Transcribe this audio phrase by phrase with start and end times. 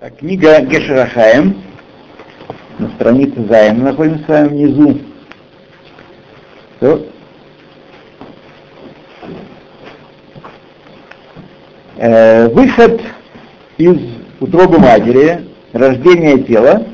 [0.00, 1.60] Так, книга Гешерахаем,
[2.78, 4.98] на странице Займ, мы находимся с вами внизу.
[6.78, 7.06] Все.
[11.98, 13.02] Э, выход
[13.76, 13.98] из
[14.40, 16.86] утробы матери, рождение тела,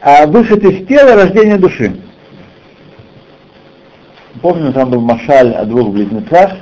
[0.00, 1.94] а выход из тела— рождение души.
[4.40, 6.56] Помню, там был Машаль о двух близнецах,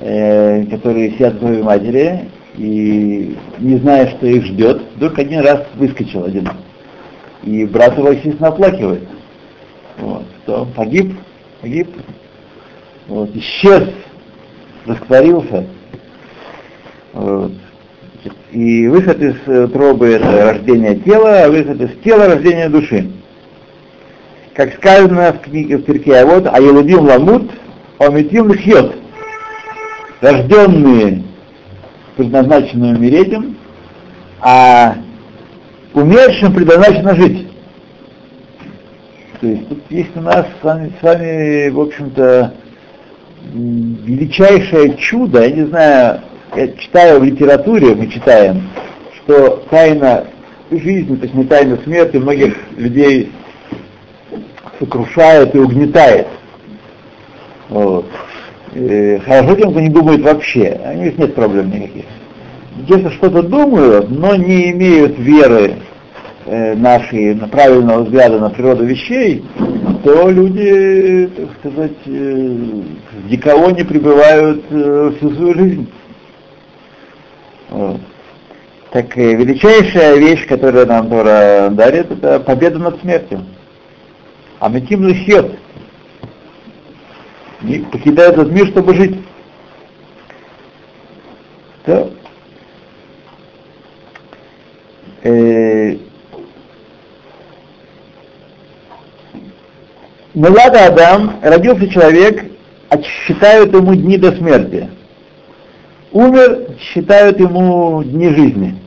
[0.00, 5.64] э, которые сидят в утробе матери, и не зная, что их ждет, вдруг один раз
[5.74, 6.48] выскочил один.
[7.42, 9.08] И брат его, естественно, оплакивает.
[9.98, 10.24] Вот.
[10.46, 11.14] То погиб,
[11.60, 11.88] погиб,
[13.08, 13.88] вот, исчез,
[14.86, 15.66] растворился.
[17.12, 17.52] Вот.
[18.52, 23.10] И выход из тробы это рождение тела, а выход из тела рождение души.
[24.54, 27.50] Как сказано в книге в перке, а вот, а Елудим ламут,
[27.98, 28.94] метим лихьет.
[30.20, 31.24] Рожденные
[32.16, 33.56] предназначены умереть им,
[34.40, 34.96] а
[35.92, 37.48] умершим предназначено жить.
[39.40, 42.54] То есть тут есть у нас с вами, с вами в общем-то,
[43.52, 46.20] величайшее чудо, я не знаю,
[46.56, 48.70] я читаю в литературе, мы читаем,
[49.16, 50.26] что тайна
[50.70, 53.32] жизни, то есть не тайна смерти, многих людей
[54.78, 56.26] сокрушает и угнетает.
[57.68, 58.06] Вот.
[58.74, 62.04] Хорошо тем, кто не думает вообще, у них нет проблем никаких.
[62.88, 65.76] Если что-то думают, но не имеют веры
[66.44, 69.44] э, нашей правильного взгляда на природу вещей,
[70.02, 72.56] то люди, так сказать, э,
[73.22, 75.88] в диколоне пребывают э, всю свою жизнь.
[77.70, 78.00] Вот.
[78.90, 83.40] Так э, величайшая вещь, которую нам Тора дарит, это победа над смертью.
[84.58, 85.06] А Метим
[87.64, 89.18] Лихет покидает этот мир, чтобы жить.
[91.86, 92.08] Да.
[95.22, 95.96] Э,
[100.34, 102.44] Мулада Адам, родился человек,
[103.26, 104.90] считают ему дни до смерти.
[106.12, 108.83] Умер, считают ему дни жизни.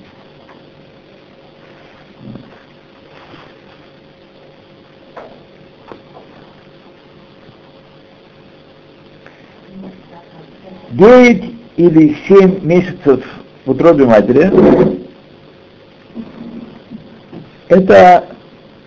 [10.97, 11.43] Девять
[11.75, 13.23] или семь месяцев
[13.65, 14.49] в утробе матери
[17.67, 18.25] это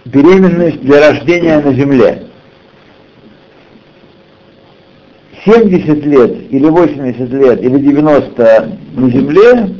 [0.06, 2.26] беременность для рождения на земле.
[5.44, 9.76] 70 лет или 80 лет или 90 на земле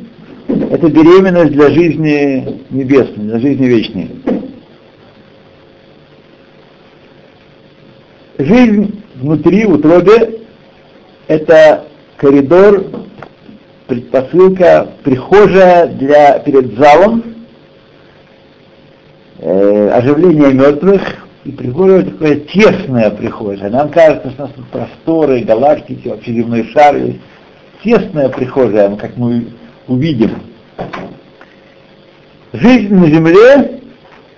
[0.47, 4.11] это беременность для жизни небесной, для жизни вечной.
[8.37, 10.39] Жизнь внутри, утробе,
[11.27, 11.90] это
[12.21, 12.85] коридор,
[13.87, 17.23] предпосылка, прихожая для, перед залом,
[19.39, 21.01] э, оживление мертвых,
[21.43, 23.71] и прихожая такая тесная прихожая.
[23.71, 26.95] Нам кажется, что у нас тут просторы, галактики, вообще земной шар.
[27.83, 29.47] Тесная прихожая, как мы
[29.87, 30.43] увидим.
[32.53, 33.81] Жизнь на земле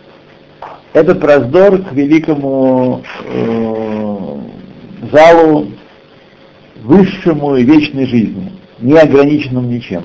[0.93, 4.37] —это проздор к великому э,
[5.11, 5.67] залу
[6.83, 10.03] высшему и вечной жизни, не ограниченному ничем.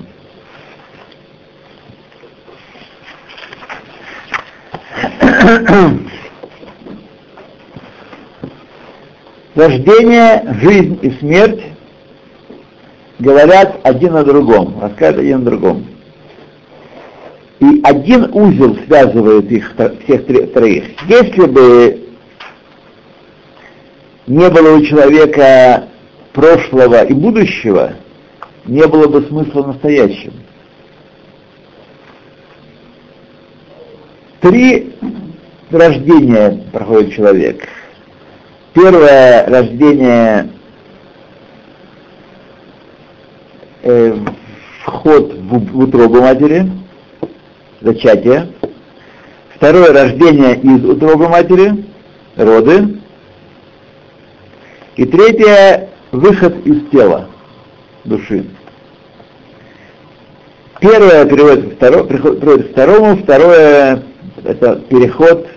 [9.55, 11.63] Рождение, жизнь и смерть
[13.19, 15.87] говорят один о другом, рассказывают один о другом.
[17.59, 19.75] И один узел связывает их
[20.05, 20.85] всех троих.
[21.09, 22.09] Если бы
[24.29, 25.89] не было у человека
[26.39, 27.95] прошлого и будущего,
[28.65, 30.33] не было бы смысла настоящим.
[34.41, 34.95] Три
[35.73, 37.69] рождения проходит человек.
[38.73, 40.51] Первое рождение
[43.83, 44.17] э,
[44.85, 46.71] вход в, в утробу матери,
[47.81, 48.53] зачатие.
[49.57, 51.85] Второе рождение из утробы матери,
[52.37, 53.01] роды.
[54.95, 57.29] И третье выход из тела
[58.05, 58.47] души.
[60.81, 64.03] Первое переводится второе, приводится к второму, второе
[64.45, 65.49] это переход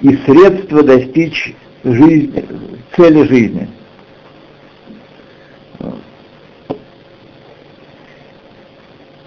[0.00, 1.54] и средство достичь
[1.84, 2.44] жизни,
[2.96, 3.68] цели жизни.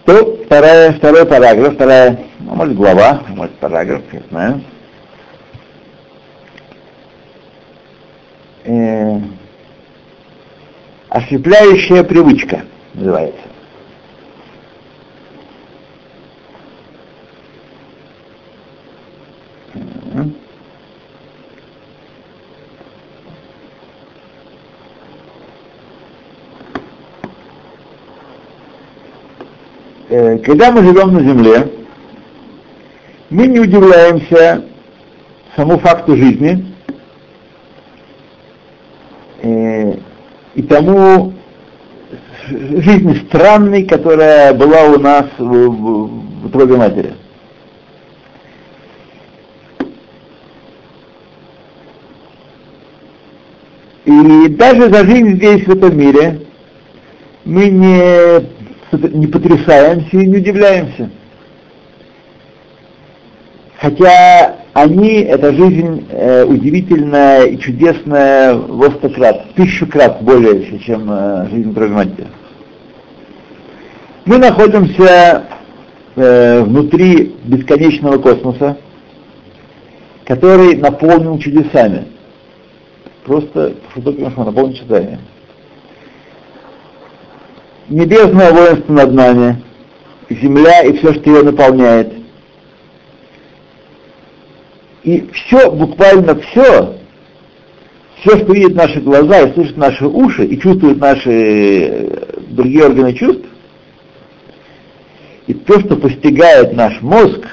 [0.05, 4.61] То вторая, второй параграф, вторая, ну, может глава, может параграф, я знаю.
[8.65, 9.19] Э,
[11.13, 12.63] Ослепляющая привычка
[12.95, 13.39] называется.
[30.09, 31.71] Э, когда мы живем на Земле,
[33.30, 34.66] мы не удивляемся
[35.56, 36.72] саму факту жизни,
[40.63, 41.33] и тому
[42.50, 46.07] жизни странной, которая была у нас в, в,
[46.42, 47.13] в утробе матери.
[54.06, 56.42] И даже за жизнь здесь, в этом мире,
[57.45, 58.42] мы не,
[59.18, 61.09] не потрясаемся и не удивляемся.
[63.80, 71.07] Хотя они, эта жизнь э, удивительная и чудесная во сто крат, тысячу крат более, чем
[71.11, 72.27] э, жизнь Прагматия.
[74.25, 75.43] Мы находимся
[76.15, 78.77] э, внутри бесконечного космоса,
[80.25, 82.07] который наполнен чудесами.
[83.25, 84.11] Просто что
[84.43, 85.19] наполнен чудесами.
[87.89, 89.63] Небесное воинство над нами,
[90.31, 92.13] земля и все, что ее наполняет–
[95.03, 96.95] и все, буквально все,
[98.21, 103.13] все, что видят наши глаза и слышат наши уши и чувствуют наши э, другие органы
[103.13, 103.45] чувств,
[105.47, 107.45] и то, что постигает наш мозг,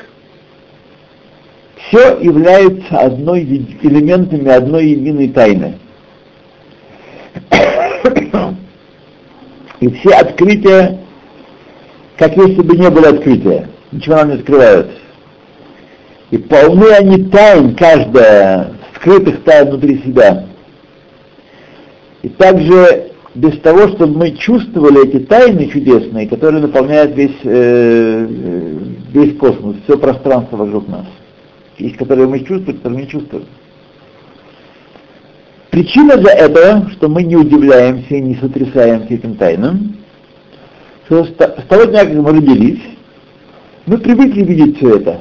[1.88, 5.78] все является одной элементами одной единой тайны.
[9.80, 11.00] И все открытия,
[12.16, 14.90] как если бы не было открытия, ничего нам не открывают.
[16.30, 20.46] И полны они тайн, каждая, скрытых тайн внутри себя.
[22.22, 28.26] И также без того, чтобы мы чувствовали эти тайны чудесные, которые наполняют весь, э,
[29.12, 31.06] весь космос, все пространство вокруг нас.
[31.78, 33.44] Есть, которые мы чувствуем, которые не чувствуем.
[35.70, 39.96] Причина для этого, что мы не удивляемся и не сотрясаемся этим тайнам,
[41.06, 41.32] что с
[41.68, 42.82] того дня, как мы родились,
[43.86, 45.20] мы привыкли видеть все это.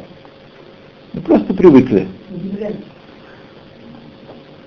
[1.13, 2.07] Мы просто привыкли.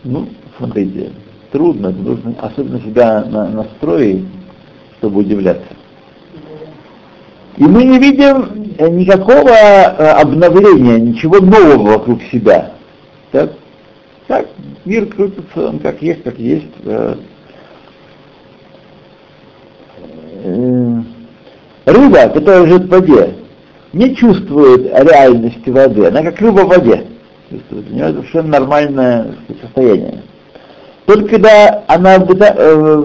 [0.05, 1.13] Ну, смотрите,
[1.53, 4.25] трудно, нужно особенно себя на, настроить,
[4.99, 5.69] чтобы удивляться.
[7.57, 12.73] И мы не видим э, никакого э, обновления, ничего нового вокруг себя.
[13.31, 13.53] Так?
[14.27, 14.49] Так,
[14.85, 16.67] мир крутится, он как есть, как есть.
[16.85, 17.15] Э,
[21.85, 23.35] рыба, которая живет в воде,
[23.93, 27.07] не чувствует реальности воды, она как рыба в воде.
[27.51, 27.91] Чувствует.
[27.91, 30.23] У нее совершенно нормальное состояние.
[31.07, 33.05] Только когда она э,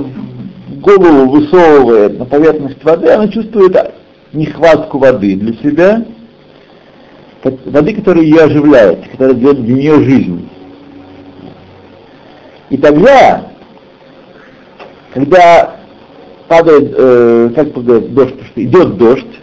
[0.81, 3.75] голову высовывает на поверхность воды, она чувствует
[4.31, 6.05] нехватку воды для себя,
[7.43, 10.49] воды, которая ее оживляет, которая дает для нее жизнь.
[12.69, 13.51] И тогда,
[15.13, 15.75] когда
[16.47, 19.39] падает, э, как сказать, дождь, что идет дождь,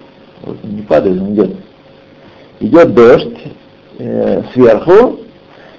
[0.62, 1.56] не падает, он идет.
[2.61, 3.38] Идет дождь
[3.99, 5.20] э, сверху,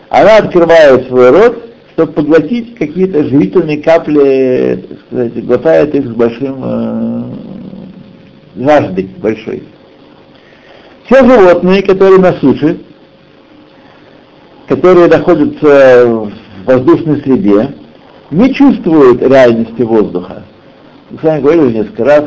[0.09, 1.63] она открывает свой рот,
[1.94, 7.23] чтобы поглотить какие-то живительные капли, так сказать, глотает их с большим э,
[8.57, 9.63] жаждой большой.
[11.06, 12.79] Все животные, которые на суше,
[14.67, 16.31] которые находятся в
[16.65, 17.75] воздушной среде,
[18.31, 20.43] не чувствуют реальности воздуха.
[21.12, 22.25] Мы с вами говорили несколько раз,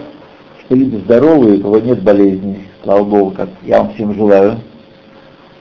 [0.76, 4.58] люди здоровые, у кого нет болезней, слава Богу, как я вам всем желаю.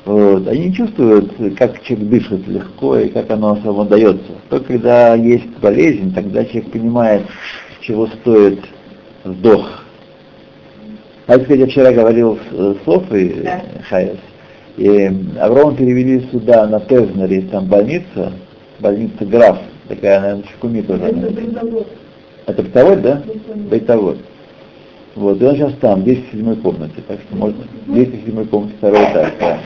[0.05, 0.47] Вот.
[0.47, 4.31] Они чувствуют, как человек дышит легко и как оно само дается.
[4.49, 7.23] Только когда есть болезнь, тогда человек понимает,
[7.81, 8.61] чего стоит
[9.23, 9.83] вдох.
[11.27, 13.61] А сказать, я вчера говорил с Софой да.
[13.89, 14.17] Хайес,
[14.77, 15.11] и
[15.41, 18.31] Авром перевели сюда на Тезнере, там больница,
[18.79, 19.59] больница Граф,
[19.89, 21.03] такая, наверное, Чекуми тоже.
[21.03, 21.87] Это бейтовод.
[22.45, 23.23] Это бейтовод, да?
[23.69, 24.17] Бейтовод.
[25.17, 28.99] Вот, и он сейчас там, в 207 комнате, так что можно, в 207 комнате второй
[28.99, 29.59] этаж, да.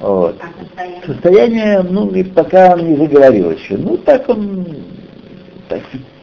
[0.00, 0.36] Вот.
[0.76, 3.78] А состояние, ну, и пока он не заговорил еще.
[3.78, 4.66] Ну, так он,
[5.70, 5.80] так,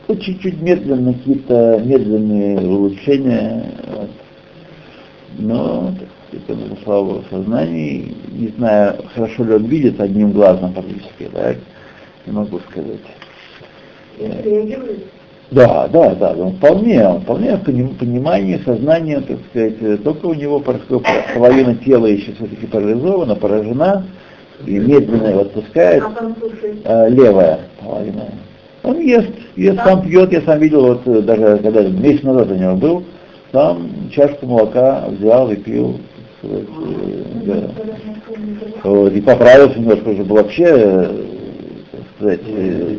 [0.07, 3.71] ну, чуть-чуть медленно, какие-то медленные улучшения.
[3.87, 4.09] Вот.
[5.39, 5.95] Но,
[6.31, 11.55] это, слава Богу, сознание, не знаю, хорошо ли он видит одним глазом фактически, да,
[12.27, 12.99] не могу сказать.
[14.19, 15.07] Реагирует?
[15.51, 21.75] Да, да, да, он вполне, он вполне понимание, сознание, так сказать, только у него половина
[21.75, 24.05] тела еще все-таки парализована, поражена,
[24.65, 26.03] и медленно его отпускает,
[26.85, 28.29] а, левая половина.
[28.83, 29.83] Он ест, ест, да.
[29.83, 33.03] сам пьет, я сам видел, вот э, даже когда месяц назад у него был,
[33.51, 35.99] сам чашку молока взял и пил.
[36.39, 37.55] Сказать, э, да.
[38.83, 41.23] Вот, и поправился немножко, уже был вообще, э,
[41.91, 42.95] так сказать, э,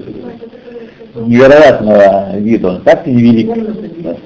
[1.14, 4.02] невероятного вида, он так-то невелик.
[4.02, 4.16] Да.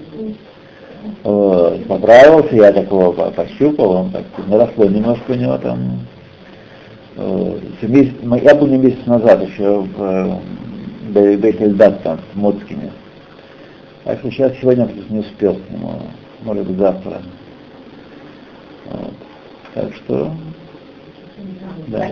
[1.22, 6.00] Вот, поправился, я такого пощупал, он так наросло немножко у него там.
[7.16, 10.40] Вот, месяц, я был не месяц назад еще в
[11.10, 12.92] Бейтельдат там, в Моцкине.
[14.04, 15.92] Так что сейчас сегодня не успел к нему,
[16.42, 17.22] может быть завтра.
[18.84, 19.14] Вот.
[19.74, 20.30] Так что
[21.88, 22.08] да.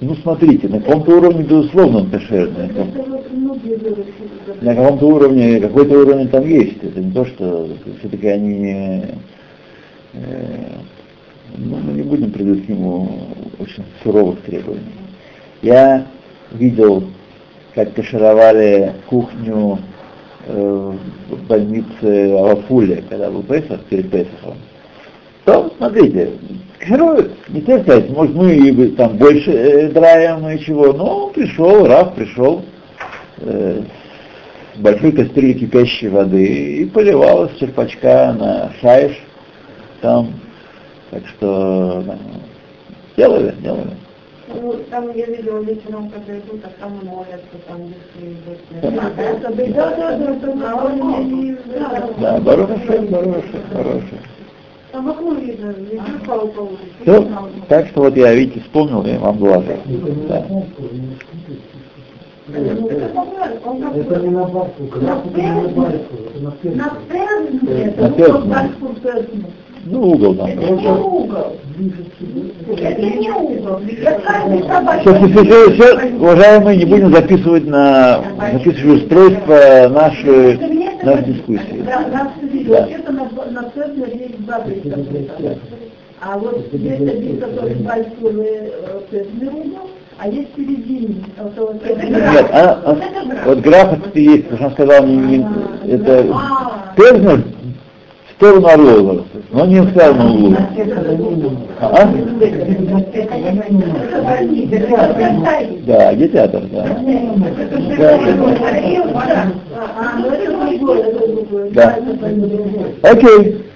[0.00, 2.70] Ну, смотрите, на каком-то уровне, безусловно, он кошерный.
[4.60, 6.82] На каком-то уровне, какой-то уровень там есть.
[6.82, 9.04] Это не то, что все-таки они...
[10.12, 10.76] Э,
[11.56, 13.08] ну, мы не будем придать к нему
[13.58, 14.82] очень суровых требований.
[15.62, 16.06] Я
[16.52, 17.04] видел,
[17.74, 19.78] как кашировали кухню
[20.46, 20.92] э,
[21.30, 24.56] в больнице Алафуле, когда был Песах, перед Песахом.
[25.46, 26.32] То, смотрите,
[26.88, 31.32] Герой, не те сказать, может мы и там больше э, драем и чего, но он
[31.32, 32.64] пришел, Раф пришел
[33.38, 33.80] э,
[34.74, 39.16] с большой кастрюли кипящей воды и поливал из черпачка на шаиш
[40.00, 40.34] там,
[41.10, 42.18] так что да,
[43.16, 43.96] делали, делали.
[44.48, 48.36] Ну, там я видела вечером, когда идут, а там молятся, там если
[48.82, 50.52] Да, да, да, да,
[52.18, 53.76] да, Баруха, Баруха, Баруха.
[53.76, 54.35] Там окно видно,
[57.02, 57.28] Все,
[57.68, 59.76] так что вот я, видите, вспомнил и вам доложил.
[60.28, 60.46] Да.
[62.48, 65.16] Это не на Барсука, на
[66.74, 69.44] На Персне.
[69.88, 70.48] Ну, угол там.
[70.48, 71.56] Это не угол.
[72.76, 73.80] Это не угол.
[73.88, 74.20] Сейчас,
[75.00, 78.20] все, все, все, уважаемые, не будем записывать на
[78.52, 80.58] записывать устройство наши,
[81.06, 81.84] наши дискуссии.
[81.86, 82.30] Да,
[82.68, 84.64] вообще-то на, на центре есть два
[86.20, 88.72] А вот есть один, который большой
[89.10, 91.24] центный угол, а есть середине.
[91.38, 92.98] Нет, а, а,
[93.46, 95.46] вот граф это есть, потому что он сказал, не, не,
[95.92, 96.26] это
[96.96, 97.42] Пезнер
[98.28, 100.56] в сторону Орлова, но не в сторону углу.
[101.80, 102.10] А?
[105.86, 106.98] Да, гетятор, да.
[107.98, 108.18] Да.
[113.02, 113.66] Окей.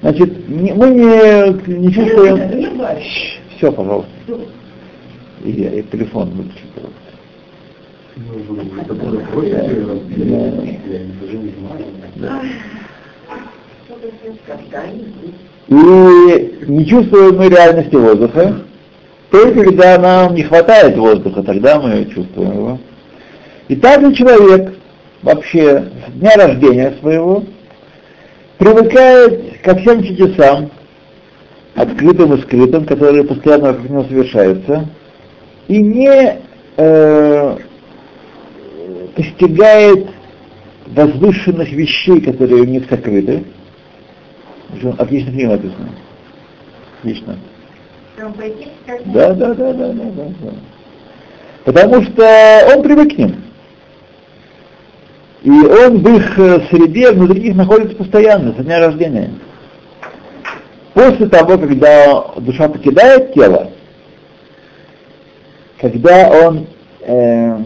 [0.00, 2.38] Значит, не, мы не, не чувствуем...
[3.56, 4.10] Все, пожалуйста.
[5.44, 6.64] И, и телефон выключи,
[12.16, 12.42] Да.
[15.68, 18.56] И не чувствуем мы реальности воздуха,
[19.30, 22.78] только когда нам не хватает воздуха, тогда мы чувствуем его.
[23.68, 24.74] И также человек
[25.22, 27.44] вообще с дня рождения своего
[28.58, 30.70] привыкает ко всем чудесам,
[31.74, 34.88] открытым и скрытым, которые постоянно вокруг него совершаются,
[35.68, 36.38] и не
[36.76, 37.56] э,
[39.16, 40.06] постигает
[40.86, 43.44] возвышенных вещей, которые у них сокрыты.
[44.98, 45.88] Отлично книга написано.
[46.98, 47.38] Отлично.
[49.06, 50.52] Да, да, да, да, да, да, да.
[51.64, 53.49] Потому что он привык к ним.
[55.42, 59.30] И он в их э, среде, внутри них находится постоянно, со дня рождения.
[60.92, 63.70] После того, когда душа покидает тело,
[65.80, 66.66] когда он
[67.00, 67.58] э,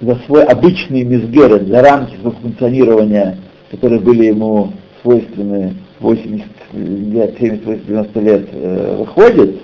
[0.00, 3.36] за свой обычный мизгерет, за рамки функционирования,
[3.70, 4.72] которые были ему
[5.02, 9.60] свойственны 80 лет, 70, 80, 90 лет, э, выходит,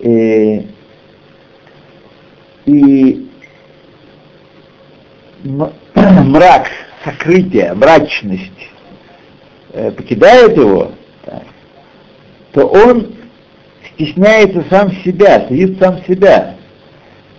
[0.00, 0.66] и,
[2.66, 3.29] и
[5.94, 6.68] мрак,
[7.04, 8.68] сокрытие, мрачность
[9.72, 10.92] э, покидает его,
[11.24, 11.42] так,
[12.52, 13.14] то он
[13.94, 16.56] стесняется сам себя, следит сам себя.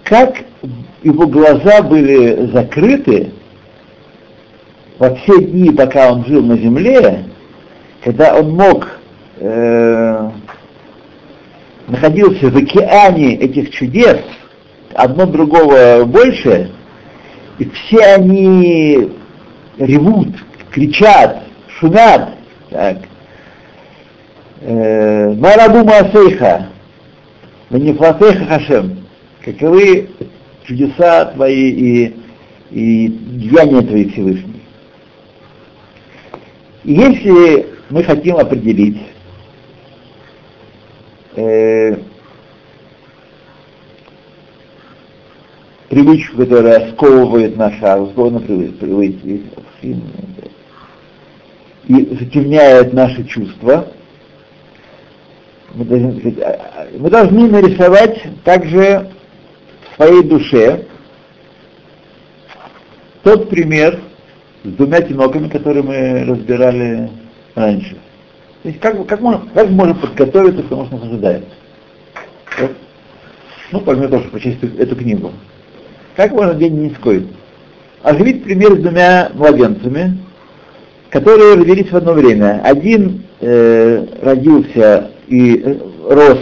[0.03, 0.35] Как
[1.03, 3.31] его глаза были закрыты
[4.97, 7.25] во все дни, пока он жил на земле,
[8.03, 8.99] когда он мог
[9.37, 10.29] э,
[11.87, 14.19] находился в океане этих чудес,
[14.93, 16.71] одно другого больше,
[17.61, 19.11] и все они
[19.77, 20.29] ревут,
[20.71, 22.29] кричат, шумят.
[22.71, 22.97] Так.
[24.61, 26.69] Э, Марабу Маасейха,
[27.69, 29.05] Манифласейха Хашем,
[29.45, 30.09] каковы
[30.63, 32.15] чудеса твои и,
[32.71, 34.63] и деяния твои Всевышний.
[36.83, 39.03] И если мы хотим определить
[41.35, 41.95] э,
[45.91, 48.85] привычку, которая сковывает наша, скована привычка,
[51.87, 53.91] и затемняет наши чувства,
[55.73, 59.09] мы должны, а, а, мы должны нарисовать также
[59.91, 60.85] в своей душе
[63.23, 63.99] тот пример
[64.63, 67.09] с двумя тиноками, которые мы разбирали
[67.55, 67.97] раньше.
[68.63, 71.45] То есть как, как, можно, как можно подготовиться к тому, что нас ожидает.
[73.73, 75.33] Ну, помимо того, что прочесть эту книгу.
[76.15, 77.27] Как можно день низкой?
[78.03, 80.17] Оживить пример с двумя младенцами,
[81.09, 82.61] которые родились в одно время.
[82.63, 85.77] Один э, родился и э,
[86.09, 86.39] рос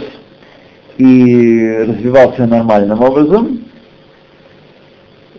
[0.98, 3.64] и развивался нормальным образом,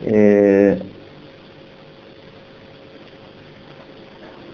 [0.01, 0.77] э,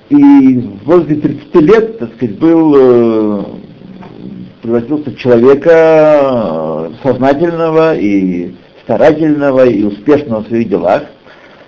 [0.09, 3.43] и в возрасте 30 лет, так сказать, был, э,
[4.61, 8.55] превратился в человека э, сознательного и
[8.87, 11.03] старательного и успешного в своих делах,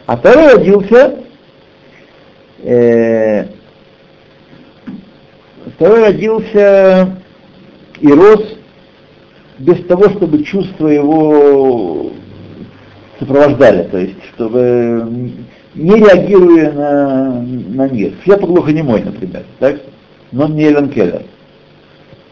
[0.05, 1.19] а второй родился
[2.63, 3.45] э,
[5.75, 7.17] второй родился
[7.99, 8.57] и рос
[9.57, 12.13] без того, чтобы чувства его
[13.19, 15.33] сопровождали, то есть чтобы
[15.75, 18.13] не реагируя на, на мир.
[18.25, 19.81] Я глухонемой, например, так?
[20.31, 21.23] но не Эллен Келлер.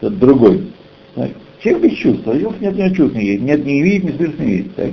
[0.00, 0.72] Это другой.
[1.14, 1.28] Так?
[1.60, 4.46] Человек без чувств, родился нет ни чувств не есть, нет, не видит, не слышит, не
[4.46, 4.74] видит.
[4.76, 4.90] Так?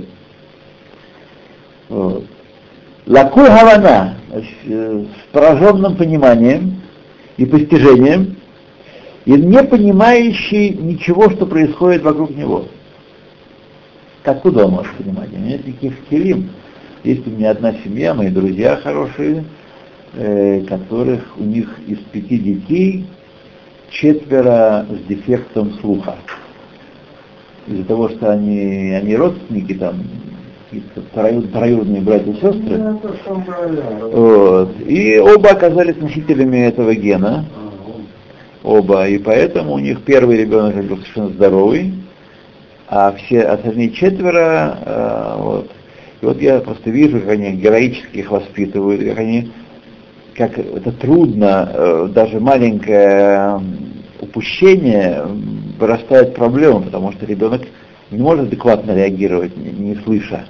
[3.06, 6.82] Лакуй Гавана, э, с пораженным пониманием
[7.36, 8.36] и постижением,
[9.24, 12.66] и не понимающий ничего, что происходит вокруг него.
[14.24, 15.28] Как куда он может понимать?
[15.32, 16.50] У него нет никаких келим.
[17.04, 19.44] Есть у меня одна семья, мои друзья хорошие,
[20.14, 23.06] э, которых у них из пяти детей
[23.90, 26.16] четверо с дефектом слуха.
[27.66, 30.02] Из-за того, что они, они родственники, там,
[31.12, 32.98] троюродные братья и сестры.
[34.12, 34.80] Вот.
[34.86, 37.44] И оба оказались носителями этого гена.
[38.62, 39.08] Оба.
[39.08, 41.94] И поэтому у них первый ребенок был совершенно здоровый,
[42.88, 45.70] а все остальные четверо э, вот,
[46.20, 49.52] и вот я просто вижу, как они героически их воспитывают, как они,
[50.34, 53.60] как это трудно, э, даже маленькое
[54.20, 55.22] упущение
[55.78, 57.62] вырастает проблема, потому что ребенок
[58.10, 60.46] не может адекватно реагировать, не, слыша.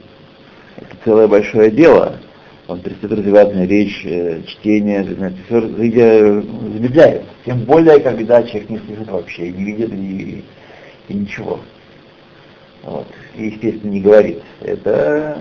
[0.76, 2.16] Это целое большое дело.
[2.68, 5.05] Он перестает развиваться речь, э, чтение,
[5.46, 7.22] все замедляет.
[7.44, 10.44] Тем более, когда человек не слышит вообще, не видит и,
[11.09, 11.61] и ничего.
[12.83, 13.07] Вот.
[13.37, 14.42] И, естественно, не говорит.
[14.61, 15.38] Это,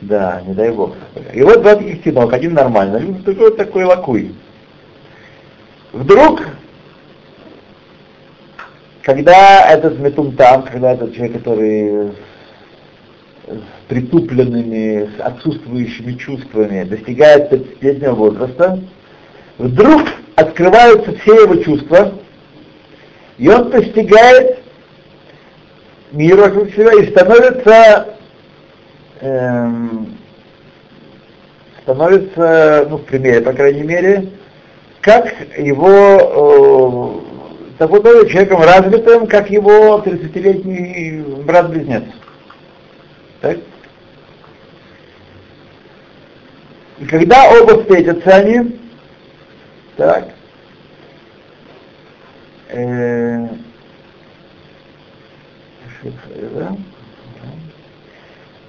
[0.00, 0.94] да, не дай бог.
[1.32, 4.34] И вот два таких синок, один нормальный, один такой, такой лакуй.
[5.92, 6.42] Вдруг,
[9.08, 12.12] когда этот метумтам, когда этот человек, который
[13.46, 18.78] с притупленными, с отсутствующими чувствами достигает 30-летнего возраста,
[19.56, 20.02] вдруг
[20.36, 22.18] открываются все его чувства,
[23.38, 24.58] и он достигает
[26.12, 28.08] мир вокруг себя и становится
[29.22, 30.18] эм,
[31.80, 34.28] становится, ну, в примере, по крайней мере,
[35.00, 35.86] как его
[37.78, 42.04] э, такой человеком развитым, как его 30-летний брат-близнец.
[43.40, 43.58] Так?
[46.98, 48.78] И когда оба встретятся они,
[49.96, 50.28] так,
[52.70, 53.46] э,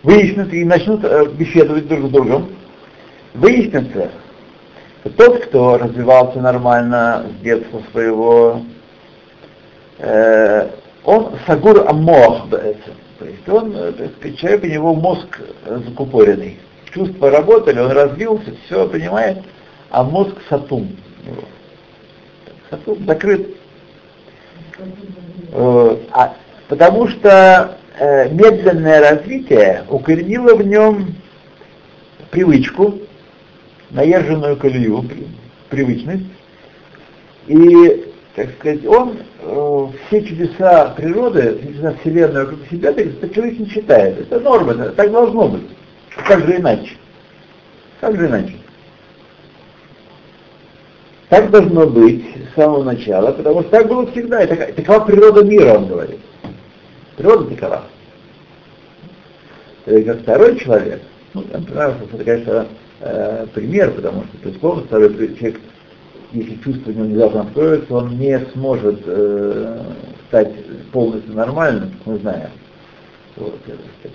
[0.03, 2.49] выяснится и начнут э, беседовать друг с другом,
[3.33, 4.11] выяснится,
[5.01, 8.61] что тот, кто развивался нормально с детства своего,
[9.99, 16.59] он сагур амох, то есть он, э, так сказать, человек, у него мозг закупоренный.
[16.93, 19.39] Чувства работали, он развился, все понимает,
[19.89, 20.95] а мозг сатум.
[22.69, 23.55] Сатум закрыт.
[25.53, 26.35] А
[26.69, 31.15] Потому что э, медленное развитие укоренило в нем
[32.29, 32.99] привычку,
[33.89, 35.03] наезженную колею,
[35.69, 36.27] привычность,
[37.47, 43.59] и, так сказать, он э, все чудеса природы, чудеса Вселенной вокруг себя, так, это человек
[43.59, 44.19] не считает.
[44.19, 45.67] Это норма, это, так должно быть.
[46.27, 46.91] Как же иначе?
[47.99, 48.55] Как же иначе?
[51.29, 55.43] Так должно быть с самого начала, потому что так было всегда, и такова, такова природа
[55.43, 56.19] мира, он говорит.
[57.17, 57.83] Природа такова.
[59.85, 61.01] Как второй человек,
[61.33, 61.57] ну, что
[62.13, 62.67] это, конечно,
[63.01, 65.59] э, пример, потому что, безусловно, второй человек,
[66.31, 69.83] если чувство у него внезапно откроется, он не сможет э,
[70.27, 70.53] стать
[70.91, 72.49] полностью нормальным, мы знаем.
[73.35, 74.11] Вот, так,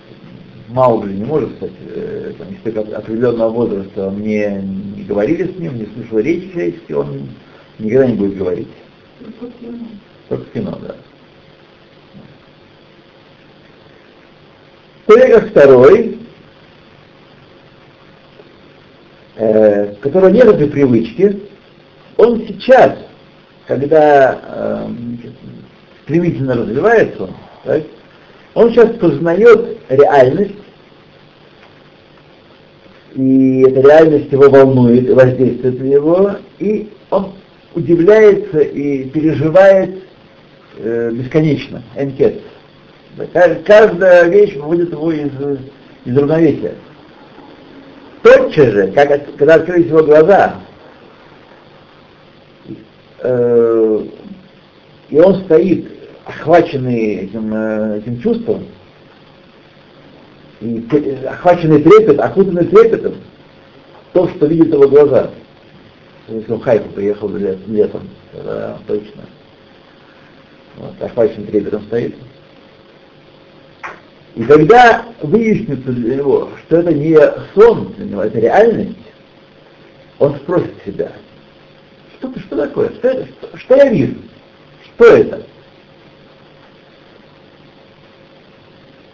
[0.69, 4.63] Маугли не может стать, э, там, если определенного возраста мне
[4.97, 7.29] не говорили с ним, не слышал речи человеческой, он
[7.79, 8.69] никогда не будет говорить.
[10.29, 10.97] Только кино, да.
[15.07, 16.19] Человек второй,
[19.37, 21.41] э, которого нет этой привычки,
[22.17, 22.99] он сейчас,
[23.67, 24.89] когда э,
[26.03, 27.31] стремительно развивается,
[27.65, 27.83] так,
[28.55, 30.55] он сейчас познает реальность,
[33.15, 37.33] и эта реальность его волнует, воздействует на него, и он
[37.75, 40.05] удивляется и переживает
[40.79, 42.41] э, бесконечно, энкет.
[43.65, 45.31] Каждая вещь выводит его из,
[46.05, 46.75] из равновесия.
[48.23, 50.57] Тотчас же, как, когда открылись его глаза,
[53.25, 54.07] э,
[55.11, 55.87] и он стоит,
[56.25, 58.67] охваченный этим, э, этим чувством,
[60.61, 60.87] и
[61.27, 63.17] охваченный трепет, окутанный трепетом,
[64.13, 65.31] то, что видит его глаза.
[66.29, 69.23] Если он в Хайфу приехал летом, да, точно.
[70.77, 72.15] Вот, охваченный трепетом стоит.
[74.35, 77.17] И когда выяснится для него, что это не
[77.55, 78.99] сон для него, это реальность,
[80.19, 81.13] он спросит себя,
[82.31, 84.17] что, что такое, что, что, что я вижу,
[84.85, 85.43] что это?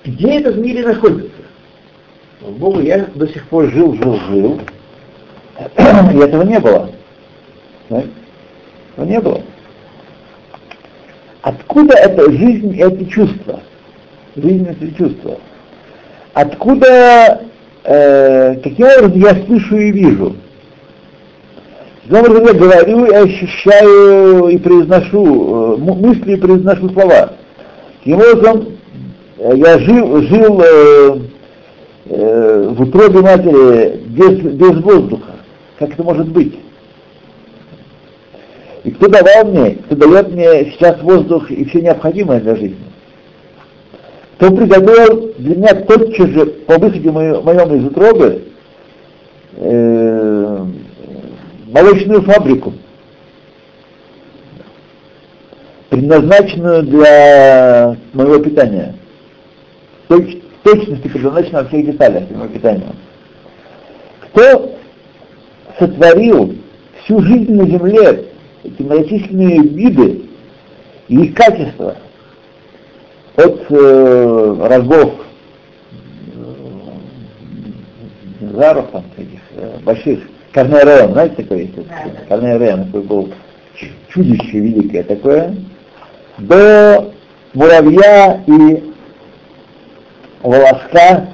[0.05, 1.31] Где это в мире находится?
[2.40, 4.61] Богу, я до сих пор жил, жил, жил,
[5.59, 6.90] и этого не было.
[7.90, 9.42] Этого не было.
[11.42, 13.61] Откуда эта жизнь и эти чувства?
[14.37, 15.38] Жизнь и эти чувства.
[16.33, 17.42] Откуда,
[17.85, 20.37] э, каким образом я слышу и вижу?
[22.08, 27.32] Образом я говорю и ощущаю и произношу, э, мысли и произношу слова?
[27.98, 28.68] Каким образом
[29.36, 31.18] э, я жил, жил э,
[32.06, 35.32] э, в утробе матери без, без воздуха?
[35.78, 36.58] Как это может быть?
[38.84, 42.78] И кто давал мне, кто дает мне сейчас воздух и все необходимое для жизни?
[44.36, 48.44] Кто приготовил для меня тотчас же по выходе моем из утробы
[49.56, 50.64] э,
[51.70, 52.74] молочную фабрику,
[55.88, 58.94] предназначенную для моего питания.
[60.09, 62.92] Точ, точности предназначена во всех деталях моего питания.
[64.20, 64.76] Кто
[65.78, 66.54] сотворил
[67.02, 68.26] всю жизнь на земле
[68.64, 70.22] эти многочисленные виды
[71.09, 71.96] и их качества
[73.37, 75.14] от э, рогов
[78.40, 80.20] динозавров, там, таких э, больших,
[80.52, 81.74] Корней знаете такое есть?
[81.76, 82.36] Да, да.
[82.36, 83.32] Корней такой был
[84.08, 85.54] чудище великое такое,
[86.38, 87.12] до
[87.54, 88.92] муравья и
[90.42, 91.28] волоска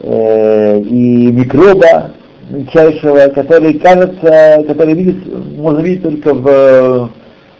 [0.00, 2.12] э, и микроба,
[2.50, 7.10] мельчайшего, который кажется, который видит, можно видеть только в,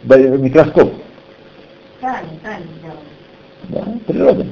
[0.03, 0.93] в микроскоп.
[1.99, 2.27] Тайны
[3.69, 4.45] Да, природа.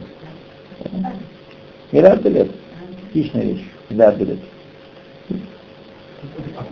[0.92, 1.14] Да.
[1.92, 2.52] Миллиарды лет.
[3.14, 3.66] Хищная вещь.
[3.90, 4.40] Миллиарды лет.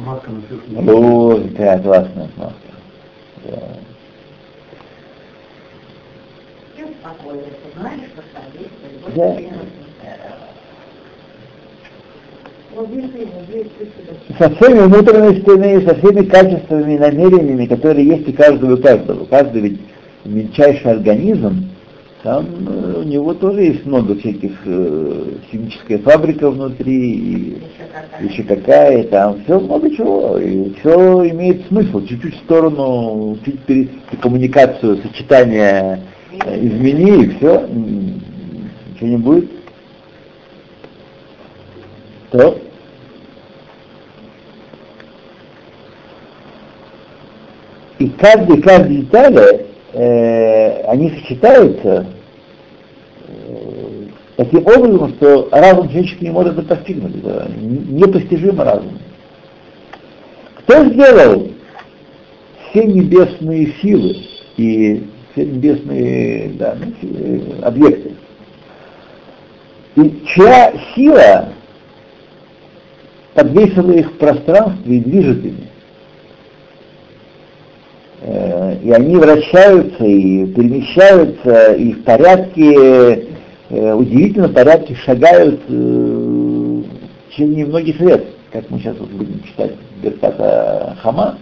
[0.03, 2.57] Отмазка на всю О, какая классная отмазка.
[3.45, 3.59] Да.
[9.15, 9.37] Да.
[14.39, 19.25] со всеми внутренностями, со всеми качествами и намерениями, которые есть у каждого и каждого.
[19.25, 19.81] Каждый ведь
[20.25, 21.69] мельчайший организм,
[22.23, 27.61] там э, у него тоже есть много всяких э, химическая фабрика внутри, и
[28.21, 33.89] еще какая, там все много чего, и все имеет смысл, чуть-чуть в сторону, чуть перед
[34.21, 36.01] коммуникацию, сочетание
[36.45, 39.51] э, измени, и все, ничего не будет.
[42.31, 42.57] То.
[47.99, 52.05] И каждый, каждый детали, э, они сочетаются
[53.27, 57.17] э, таким образом, что разум человеческий не может это достигнуть.
[57.17, 58.99] Это непостижимо разум.
[60.59, 61.49] Кто сделал
[62.69, 64.15] все небесные силы
[64.57, 68.13] и все небесные да, ну, объекты?
[69.95, 71.49] И чья сила
[73.33, 75.67] подвесила их в пространстве и движет ими.
[78.25, 83.27] Э, и они вращаются и перемещаются, и в порядке,
[83.69, 89.73] э, удивительном порядке шагают э, в течение многих лет, как мы сейчас вот будем читать
[90.01, 91.37] Берката Хама.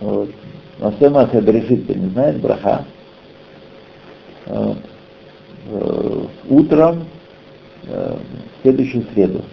[0.00, 0.30] Вот.
[0.80, 2.84] На Сема Берешит, кто не знает, Браха.
[4.46, 4.74] Э,
[6.48, 7.04] утром
[7.86, 9.44] э, в следующую среду.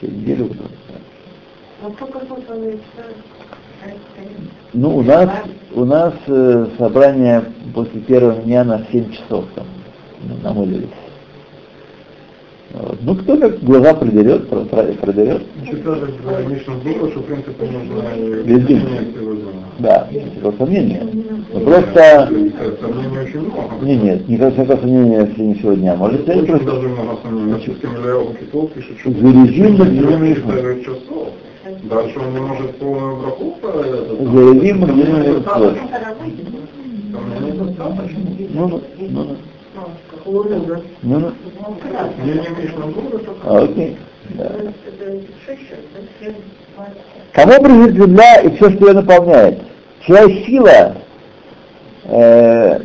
[0.00, 0.70] Через неделю утром.
[4.72, 5.30] Ну, у нас,
[5.74, 9.66] у нас э, собрание после первого дня на 7 часов там
[10.42, 10.88] намылились.
[12.70, 12.98] Вот.
[13.00, 15.42] Ну, кто как глаза продерет, продерет.
[15.64, 18.02] Читали в Мишном было, что, в принципе, нужно
[18.44, 18.82] Везде.
[19.78, 21.02] Да, это сомнение.
[21.54, 22.28] Но просто...
[22.80, 23.86] Сомнений очень много.
[23.86, 25.96] Не, нет, никакого сомнения в течение всего дня.
[25.96, 26.66] Может, Очень это просто...
[26.66, 27.52] даже много сомнений.
[29.06, 31.28] Зарезим на часов.
[31.82, 33.36] Дальше он не может полную
[34.20, 35.88] Героим Сомнений достаточно.
[38.50, 39.36] Ну, ну, ну, ну.
[40.26, 40.42] Ну,
[41.02, 41.32] ну.
[42.24, 43.44] Не, не в.
[43.44, 43.96] А, окей.
[47.32, 49.60] Кому принадлежит земля и все, что ее наполняет?
[50.06, 50.96] Чья сила
[52.04, 52.80] э,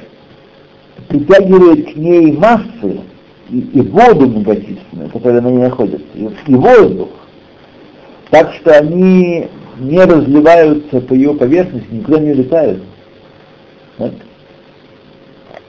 [1.10, 3.02] притягивает к ней массы
[3.50, 7.10] и, и воду многочисленную, которая на ней находится, и, и воздух,
[8.34, 12.82] так что они не разливаются по ее поверхности, никуда не летают.
[14.00, 14.12] Вот.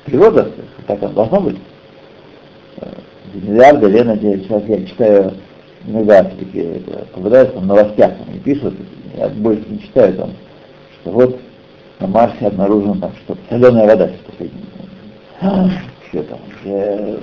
[0.07, 0.51] Природа,
[0.87, 1.59] так оно должно быть.
[2.79, 2.87] Э,
[3.35, 5.35] Миллиарды лет, надеюсь, сейчас я читаю
[5.87, 8.73] иногда все-таки попадаются в новостях, они пишут,
[9.15, 10.31] я больше не читаю там,
[11.03, 11.41] что вот
[12.01, 14.65] на Марсе обнаружена там что-то, соленая вода последний.
[16.09, 17.19] Что там, э,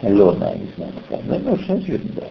[0.00, 1.20] соленая, не знаю, как.
[1.24, 2.22] Ну, ну, что очевидно, да.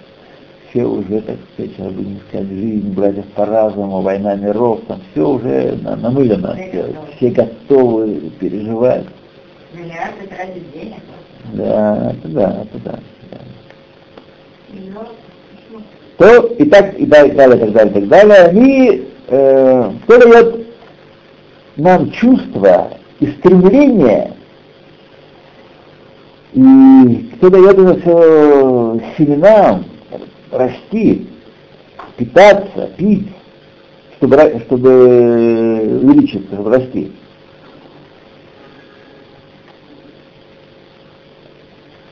[0.69, 4.99] Все уже, так сказать, сейчас бы не сказать, жизнь братьев по разуму, война миров, там
[5.11, 9.05] все уже на- намылено, все, все готовы переживать.
[9.73, 11.01] Миллиарды тратить денег.
[11.53, 12.99] Да, это да, это да.
[13.31, 13.37] да.
[16.17, 19.91] То и так, и так, и далее, и так далее, и так далее, они, э,
[20.03, 20.67] кто дает
[21.77, 24.33] нам чувство и стремление,
[26.53, 29.85] и кто дает это все семенам
[30.51, 31.27] расти,
[32.17, 33.27] питаться, пить,
[34.17, 37.11] чтобы, чтобы увеличиться, чтобы расти.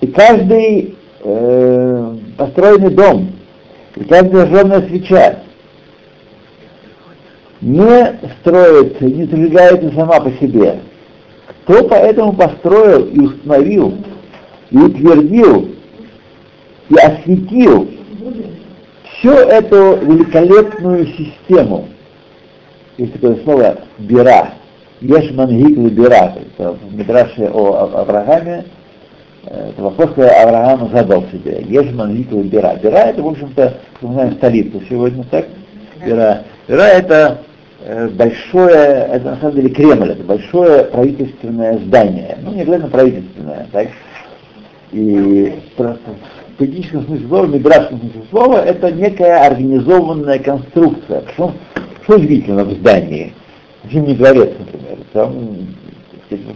[0.02, 3.32] И каждый э, построенный дом,
[3.96, 5.40] и каждая зажженная свеча
[7.62, 10.80] не строится, не зажигается сама по себе.
[11.64, 13.98] Кто поэтому построил и установил,
[14.70, 15.70] и утвердил,
[16.90, 17.90] и осветил
[19.26, 21.88] всю эту великолепную систему,
[22.98, 24.50] есть такое слово «бира»,
[25.02, 28.66] «еш мангик бира», есть в Мидраше о Ав- Аврааме,
[29.48, 31.64] э, это вопрос, который Авраам задал себе.
[31.68, 32.76] Еш мангик бира.
[32.76, 35.46] Бира это, в общем-то, мы знаем столицу сегодня, так?
[36.06, 36.44] Бира.
[36.68, 37.40] Бира это
[37.84, 42.38] э, большое, это на самом деле Кремль, это большое правительственное здание.
[42.44, 43.88] Ну, не обязательно правительственное, так?
[44.92, 46.12] И просто
[46.56, 51.24] в поэтическом смысле слова, в мидрашском смысле слова, это некая организованная конструкция.
[51.34, 51.54] Что,
[52.04, 53.34] что удивительно в здании?
[53.92, 54.98] Зимний дворец, например.
[55.12, 55.34] Там,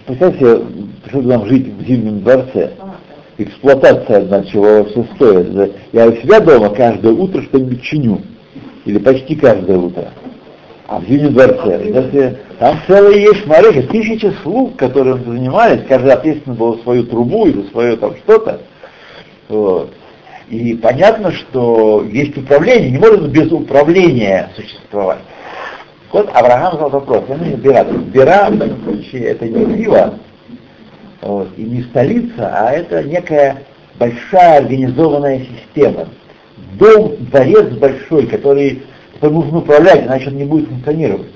[0.08, 0.62] представьте
[1.08, 2.72] что нам жить в Зимнем дворце.
[3.38, 5.74] Эксплуатация одна, чего все стоит.
[5.92, 8.22] Я у себя дома каждое утро что-нибудь чиню.
[8.86, 10.10] Или почти каждое утро.
[10.88, 16.56] А в Зимнем дворце, если там целые есть, смотрите, тысячи слуг, которым занимались, каждый ответственно
[16.56, 18.62] был свою трубу или свое там что-то.
[19.50, 19.92] Вот.
[20.50, 25.20] И понятно, что есть управление, не может без управления существовать.
[26.12, 27.84] Вот Авраам задал вопрос, я не Бера.
[27.84, 30.16] Бера в данном случае это не Зива,
[31.22, 33.64] вот, и не столица, а это некая
[34.00, 36.08] большая организованная система.
[36.80, 38.84] Дом, дворец большой, который,
[39.16, 41.32] который нужно управлять, иначе он не будет функционировать.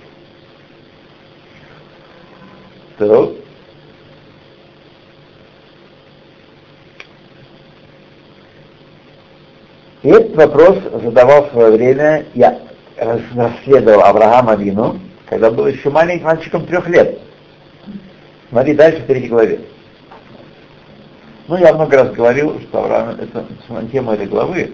[2.97, 3.29] Так.
[10.03, 12.59] И этот вопрос задавал в свое время, я
[12.97, 17.19] рас- расследовал Авраама Вину, когда был еще маленьким мальчиком трех лет.
[18.49, 19.61] Смотри дальше в третьей главе.
[21.47, 23.45] Ну, я много раз говорил, что Авраам, это
[23.91, 24.73] тема этой главы,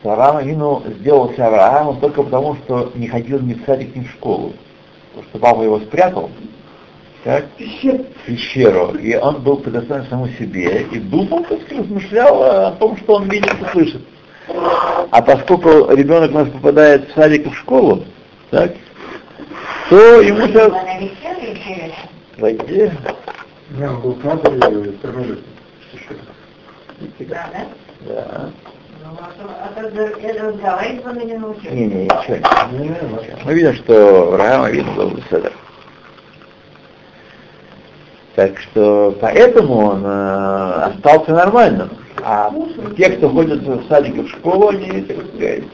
[0.00, 4.10] что Авраам Вину сделался Авраамом только потому, что не ходил ни в садик, ни в
[4.12, 4.52] школу.
[5.10, 6.30] Потому что папа его спрятал,
[7.24, 12.72] так, в пещеру, и он был предоставлен самому себе, и думал, так сказать, размышлял о
[12.72, 14.02] том, что он видит и слышит.
[15.10, 18.04] А поскольку ребенок у нас попадает в садик и в школу,
[18.50, 18.72] так,
[19.88, 20.72] то ему сейчас...
[22.38, 22.90] Войди.
[23.70, 25.38] Не, он был с матерью и кормили.
[27.20, 27.66] Да, да?
[28.00, 28.50] Да.
[29.02, 29.88] Ну, а то,
[30.78, 30.84] а
[31.14, 31.24] не.
[31.70, 33.44] Не, не, ничего не.
[33.44, 35.52] Мы видим, что Авраама видно был Седер.
[38.36, 41.90] Так что поэтому он э, остался нормальным.
[42.24, 42.52] А
[42.96, 45.64] те, кто ходят в садик в школу, они, так сказать,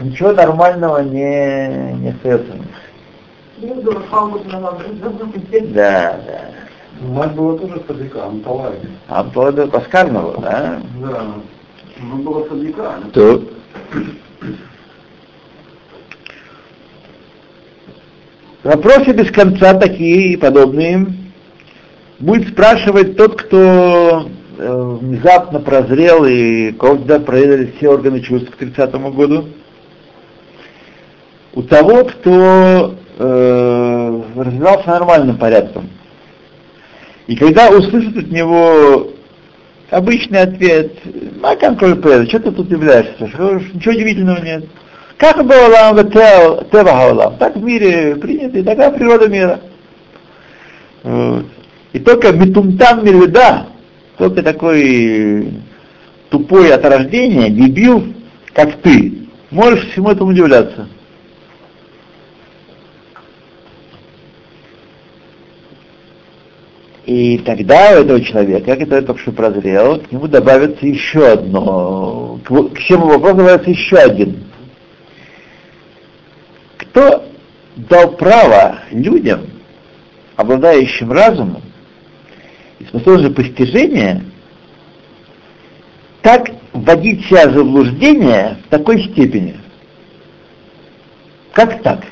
[0.00, 2.66] ничего нормального не, не остается у них.
[5.74, 6.20] Да.
[6.26, 6.40] Да.
[7.00, 8.78] Мать была тоже садика, Анталай.
[9.08, 10.80] А то это Паскарного, да?
[11.00, 11.24] Да.
[11.98, 12.94] Ну, была садика.
[13.12, 13.42] То.
[18.62, 21.06] Вопросы без конца такие и подобные
[22.18, 29.46] будет спрашивать тот, кто внезапно прозрел и когда проверили все органы чувств к 30 году.
[31.54, 35.88] У того, кто э, развивался нормальным порядком.
[37.26, 39.10] И когда услышит от него
[39.90, 40.92] обычный ответ,
[41.42, 43.24] а контроль что ты тут являешься?
[43.72, 44.64] Ничего удивительного нет.
[45.16, 49.60] Как было Аллах Тева Аллах, так в мире принято, и такая природа мира.
[51.04, 51.46] Вот.
[51.92, 53.66] И только Метумтан Мирведа,
[54.16, 55.52] только такой
[56.30, 58.14] тупой от рождения, дебил,
[58.52, 60.88] как ты, можешь всему этому удивляться.
[67.06, 72.78] И тогда у этого человека, который только что прозрел, к нему добавится еще одно, к,
[72.78, 74.44] всему вопросу добавится еще один.
[76.78, 77.26] Кто
[77.76, 79.42] дал право людям,
[80.36, 81.63] обладающим разумом
[82.84, 84.24] и способностью постижения,
[86.22, 89.56] так вводить себя в заблуждение в такой степени?
[91.52, 92.04] Как так?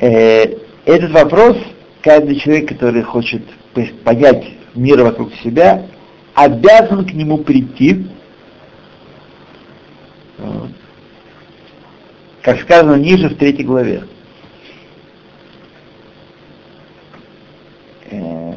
[0.00, 1.56] Э, этот вопрос
[2.02, 3.42] каждый человек, который хочет
[4.04, 5.86] понять мир вокруг себя,
[6.34, 8.06] обязан к нему прийти,
[12.42, 14.04] как сказано ниже в третьей главе.
[18.10, 18.52] Э,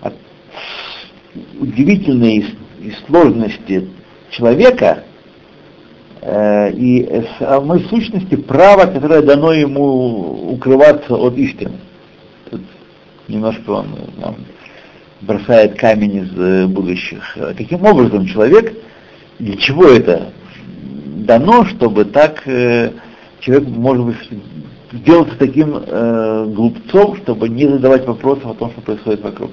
[0.00, 0.14] от
[1.58, 2.46] удивительной
[2.80, 3.88] и сложности
[4.30, 5.04] человека
[6.20, 11.78] э, и самой сущности права, которое дано ему укрываться от истины.
[13.32, 13.86] Немножко он
[14.18, 14.36] нам
[15.22, 17.38] бросает камень из э, будущих.
[17.56, 18.74] Каким образом человек,
[19.38, 20.32] для чего это
[21.24, 22.92] дано, чтобы так э,
[23.40, 24.16] человек, может быть,
[24.92, 29.50] сделаться таким э, глупцом, чтобы не задавать вопросов о том, что происходит вокруг.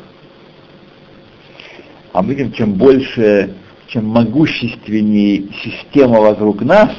[2.12, 3.56] А мы видим, чем больше,
[3.88, 6.92] чем могущественнее система вокруг нас,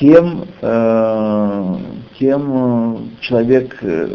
[0.00, 1.76] тем, э,
[2.18, 4.08] тем человек э,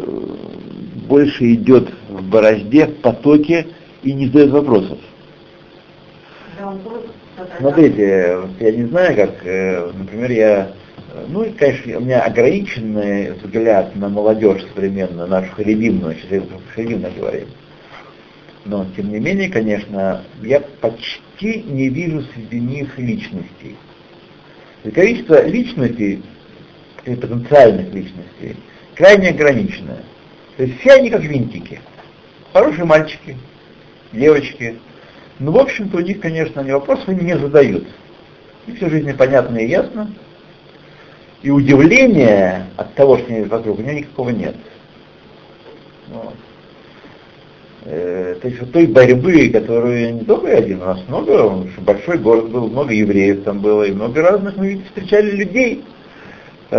[1.08, 3.66] больше идет в борозде, в потоке
[4.02, 4.98] и не задает вопросов.
[7.58, 10.72] Смотрите, я не знаю, как, э, например, я,
[11.12, 16.42] э, ну, конечно, у меня ограниченный взгляд на молодежь современную, нашу харибимную, сейчас я
[16.74, 17.48] харибимно говорим.
[18.66, 23.76] Но, тем не менее, конечно, я почти не вижу среди них личностей.
[24.84, 26.22] И количество личностей,
[27.04, 28.56] или потенциальных личностей,
[28.94, 30.02] крайне ограниченное.
[30.56, 31.80] То есть все они как винтики.
[32.52, 33.36] Хорошие мальчики,
[34.12, 34.78] девочки.
[35.38, 37.86] Ну, в общем-то, у них, конечно, они вопросов не задают.
[38.66, 40.10] И все жизнь понятно и ясно.
[41.42, 44.54] И удивления от того, что они вокруг, у него никакого нет.
[46.08, 46.34] Вот.
[47.86, 52.48] Э, то есть вот той борьбы, которую не только один, у нас много, большой город
[52.48, 55.84] был, много евреев там было, и много разных, мы встречали людей,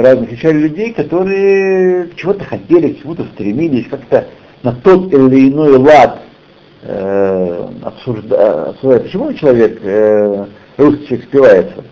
[0.01, 4.27] разных встречали людей, которые чего-то хотели, к чему-то стремились, как-то
[4.63, 6.21] на тот или иной лад
[6.83, 10.45] э, обсужда, почему человек, э,
[10.77, 11.83] русский человек спивается,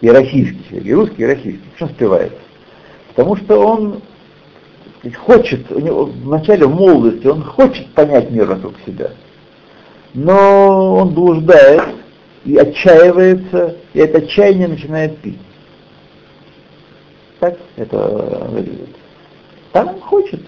[0.00, 2.38] и российский человек, и русский, и российский, почему спивается?
[3.08, 4.02] Потому что он
[5.16, 9.10] хочет, у него в начале молодости, он хочет понять мир вокруг себя,
[10.14, 11.82] но он блуждает
[12.44, 15.38] и отчаивается, и это отчаяние начинает пить.
[17.42, 17.98] Так это
[18.50, 18.94] выглядит.
[19.72, 20.40] Там он хочет.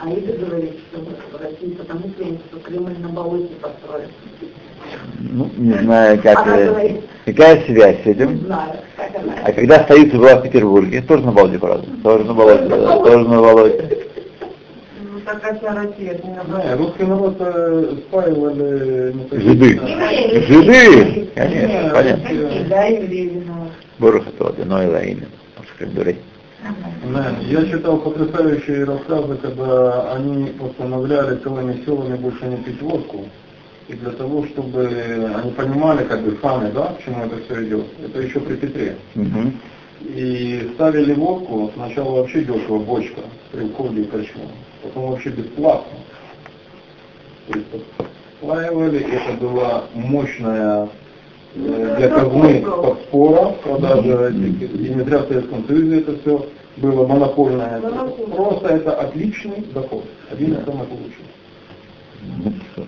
[0.00, 4.08] А это говорит, что в России потому что Кремль на болоте построен.
[5.20, 7.00] Ну, не знаю, как, Она э, говорит.
[7.24, 8.38] какая связь с Не этим.
[8.46, 9.32] знаю, как она.
[9.44, 11.86] А когда столица была в Петербурге, тоже на болоте, правда?
[12.02, 14.08] Тоже на болоте, тоже на болоте.
[15.26, 16.78] Ну, такая вся Россия, это не Да, наоборот.
[16.78, 19.12] русский народ э, спаивали...
[19.12, 19.80] ну, Жиды.
[19.82, 21.28] э, Жиды!
[21.34, 22.28] Конечно, понятно.
[22.68, 22.86] Да.
[23.98, 25.26] Боруха то, но и лаимин.
[25.94, 26.18] Дурей.
[27.12, 33.24] Да, я читал потрясающие рассказы, когда они постановляли целыми силами больше не пить водку.
[33.88, 37.86] И для того, чтобы они понимали, как бы сами, да, к чему это все идет.
[38.04, 38.96] Это еще при Петре.
[40.00, 43.22] И ставили водку, сначала вообще дешево бочка
[43.52, 44.08] при входе в
[44.86, 45.98] потом вообще бесплатно.
[47.48, 47.68] То есть
[48.40, 50.88] осваивали, это была мощная
[51.54, 57.06] э, для казны подспора, продажа этих, и не зря в Советском Союзе это все было
[57.06, 57.80] монопольное.
[58.34, 61.26] Просто это отличный доход, один из самых лучших.
[62.44, 62.86] Ну, что ж.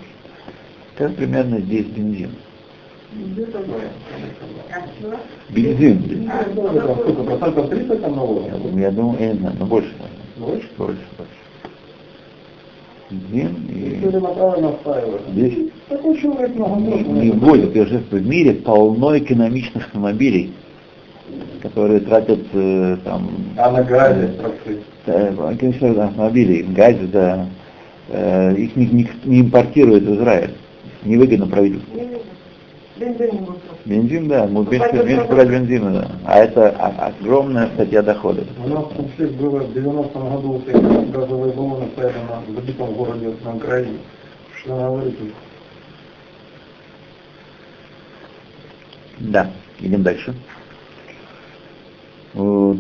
[0.96, 2.30] Как примерно здесь бензин.
[5.50, 6.30] Бензин.
[6.54, 8.42] Ну, это там сколько, процентов 30 там налога?
[8.74, 9.92] Я думаю, я не знаю, но больше.
[10.36, 10.68] Больше?
[10.76, 11.00] Больше,
[13.10, 14.00] Бензин и
[15.30, 15.72] здесь.
[17.20, 17.30] Не,
[17.74, 20.52] я же в мире полно экономичных автомобилей,
[21.62, 24.30] которые тратят э, там А на газе
[25.06, 27.46] э, экономичных автомобилей, газе, да,
[28.10, 30.50] э, их не, не- не импортируют в Израиль.
[31.04, 31.98] Невыгодно правительству.
[32.98, 33.46] Бензин.
[33.84, 36.10] Бензин, да, мы Поэтому меньше надо- брать бензина, да.
[36.24, 38.44] А это огромная статья дохода.
[38.64, 43.54] У нас Тумсе было в 90-м году эти газовые баллоны стояли на забитом городе на
[43.56, 43.98] Украине.
[44.56, 45.16] Что говорить?
[49.18, 50.34] Да, идем дальше.
[52.34, 52.78] Вот.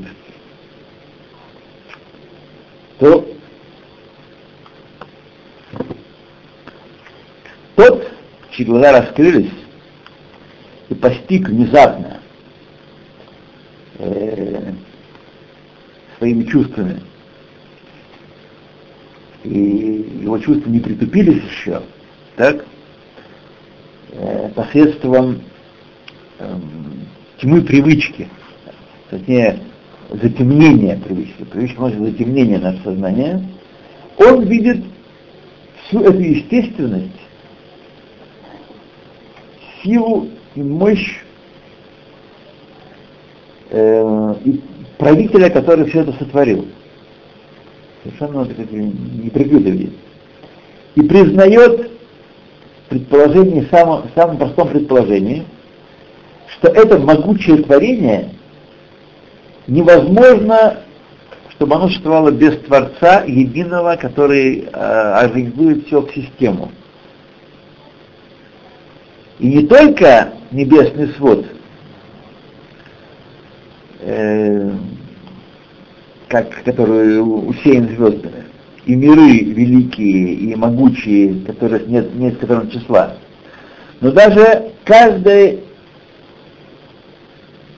[2.98, 3.24] То
[7.76, 8.08] тот,
[8.50, 9.50] чьи глаза раскрылись
[10.88, 12.20] и постиг внезапно
[13.98, 14.72] э,
[16.16, 17.00] своими чувствами,
[19.44, 21.82] и его чувства не притупились еще,
[22.36, 22.64] так,
[24.12, 25.42] э, посредством
[26.38, 27.06] эм,
[27.38, 28.28] тьмы привычки,
[29.10, 29.60] точнее,
[30.10, 33.46] затемнения привычки, привычка носит затемнение нашего сознания,
[34.16, 34.84] он видит
[35.86, 37.12] всю эту естественность,
[39.82, 41.20] силу и мощь
[43.70, 44.34] э,
[44.98, 46.66] правителя, который все это сотворил.
[48.02, 48.40] Совершенно
[49.70, 49.92] видит.
[50.94, 51.90] И признает
[52.88, 55.44] предположение, самом, самом простом предположении,
[56.48, 58.30] что это могучее творение
[59.66, 60.78] невозможно,
[61.50, 66.72] чтобы оно существовало без Творца единого, который э, организует в систему.
[69.38, 71.46] И не только небесный свод,
[74.00, 74.70] э,
[76.28, 78.44] как, который усеян звездами,
[78.86, 83.16] и миры великие и могучие, которых нет, нет которым числа,
[84.00, 85.60] но даже каждый,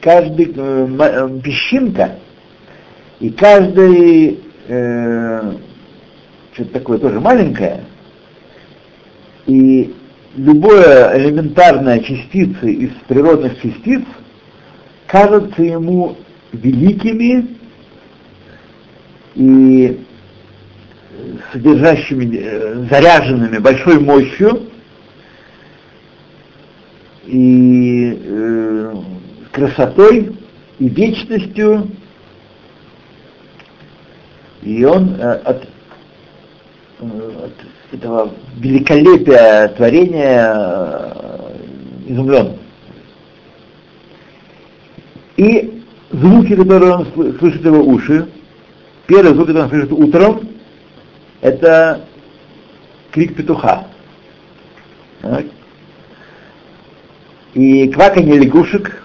[0.00, 2.16] каждый э, э, песчинка
[3.18, 5.54] и каждый э,
[6.52, 7.84] что-то такое тоже маленькое,
[9.46, 9.94] и
[10.37, 14.03] любая элементарная частица из природных частиц
[15.07, 16.16] кажутся ему
[16.53, 17.57] великими
[19.35, 20.01] и
[21.53, 24.70] содержащими, э, заряженными большой мощью.
[27.26, 28.95] И э,
[29.53, 30.37] красотой
[30.78, 31.91] и вечностью,
[34.62, 35.68] и он э, от,
[37.01, 37.53] э, от
[37.93, 41.57] этого великолепия творения э,
[42.09, 42.57] изумлен.
[45.36, 48.28] И звуки, которые он сл- слышит его уши,
[49.07, 50.49] первый звук, который он слышит утром,
[51.41, 52.05] это
[53.11, 53.86] крик петуха.
[55.22, 55.47] Так.
[57.55, 59.03] И кваканье лягушек,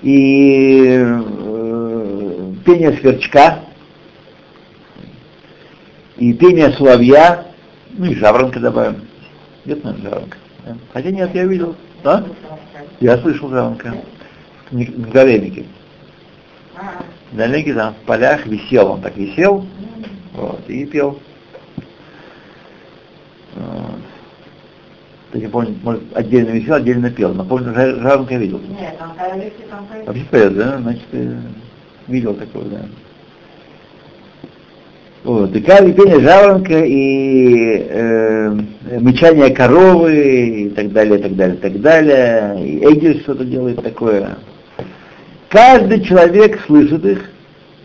[0.00, 3.60] и э, пение сверчка,
[6.16, 7.46] и пение соловья,
[7.92, 9.02] ну и жаворонка добавим.
[9.64, 10.36] Где-то наверное, жаворонка.
[10.66, 10.76] да?
[10.92, 11.74] Хотя нет, я видел.
[12.02, 12.24] Да?
[13.00, 13.94] Я слышал жаворонка.
[14.70, 14.74] В.
[16.76, 19.66] А, В Мигдаленике там в полях висел, он так висел,
[20.34, 21.18] вот, и пел.
[23.54, 24.00] Вот.
[25.34, 28.60] Я не помню, может, отдельно висел, отдельно пел, но помню, жа- жаворонка видел.
[28.78, 29.14] Нет, там.
[30.06, 30.78] Вообще поет, да?
[30.78, 31.36] Значит, э,
[32.06, 32.80] видел такого, да.
[35.24, 38.50] Вот, и каждое пение жаворонка, и э,
[38.98, 43.80] мычание коровы, и так далее, и так далее, и так далее, и Эгель что-то делает
[43.80, 44.36] такое.
[45.48, 47.30] Каждый человек слышит их,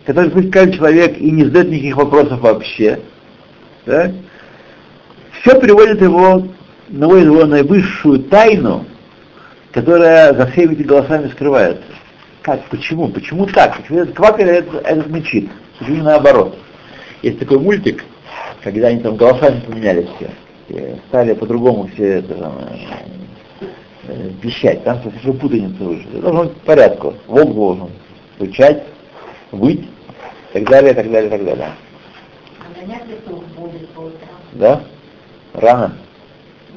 [0.05, 3.01] который слышит каждый человек и не задает никаких вопросов вообще,
[3.85, 4.11] да?
[5.41, 6.47] все приводит его,
[6.89, 8.85] наводит его на высшую тайну,
[9.73, 11.83] которая за всеми этими голосами скрывается.
[12.41, 13.09] Как, почему?
[13.09, 13.77] Почему так?
[13.77, 15.49] Почему этот квакер этот, этот мечит?
[15.77, 16.57] Почему наоборот?
[17.21, 18.03] Есть такой мультик,
[18.63, 20.97] когда они там голосами поменялись все.
[21.07, 22.53] Стали по-другому все это, там,
[24.07, 24.83] э, вещать.
[24.83, 26.09] Там совсем путаница вышла.
[26.09, 27.13] Это должно быть в порядку.
[27.27, 27.89] Волк должен
[28.37, 28.83] звучать,
[29.51, 31.71] выть, и так далее, и так далее, и так далее.
[32.59, 34.29] А меня петух будет по утрам.
[34.53, 34.83] Да?
[35.53, 35.97] Рано?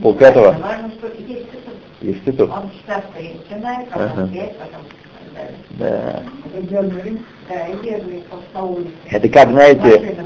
[0.00, 0.52] Пол пятого?
[0.52, 1.74] Важно, что есть петух.
[2.00, 2.50] Есть петух.
[2.50, 4.80] Он часто начинает, потом пять, потом.
[5.70, 6.22] Да.
[9.10, 10.16] Это как, знаете,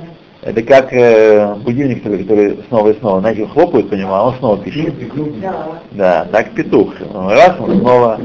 [0.43, 4.59] это как э, будильник, который, снова и снова, знаете, хлопают по нему, а он снова
[4.63, 4.95] пищит.
[5.41, 5.81] Да.
[5.93, 6.95] Да, так петух.
[7.01, 8.21] Раз, он снова,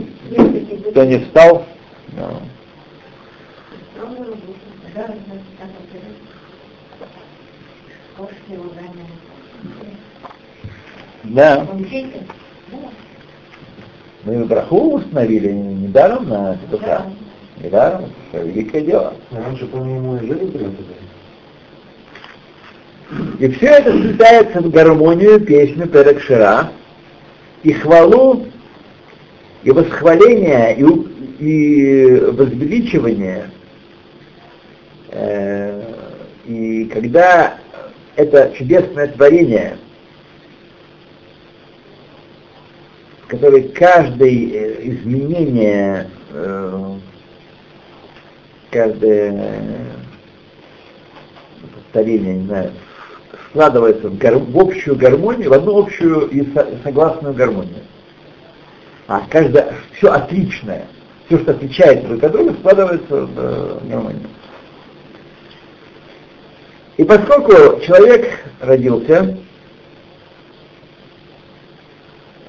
[0.92, 1.66] кто не встал,
[2.10, 2.30] да.
[11.24, 11.68] Да,
[14.24, 17.05] Мы браху установили недаром на петуха.
[17.63, 19.13] Недаром, это великое дело.
[19.32, 20.93] Раньше, по-моему, и прям туда.
[23.39, 26.72] И все это сплетается в гармонию песню Перекшира,
[27.63, 28.45] и хвалу,
[29.63, 30.84] и восхваление, и,
[31.39, 33.49] и возвеличивание.
[35.09, 35.82] Э,
[36.45, 37.57] И когда
[38.15, 39.78] это чудесное творение,
[43.30, 46.94] которое каждое э, изменение, э,
[48.72, 49.86] каждое э,
[51.76, 52.72] повторение, не знаю,
[53.50, 57.84] складывается в, гар- в общую гармонию, в одну общую и со- согласную гармонию.
[59.08, 60.88] А каждое, все отличное,
[61.28, 64.28] все, что отличается друг от друга, складывается в э, гармонию.
[66.98, 68.28] И поскольку человек
[68.60, 69.38] родился,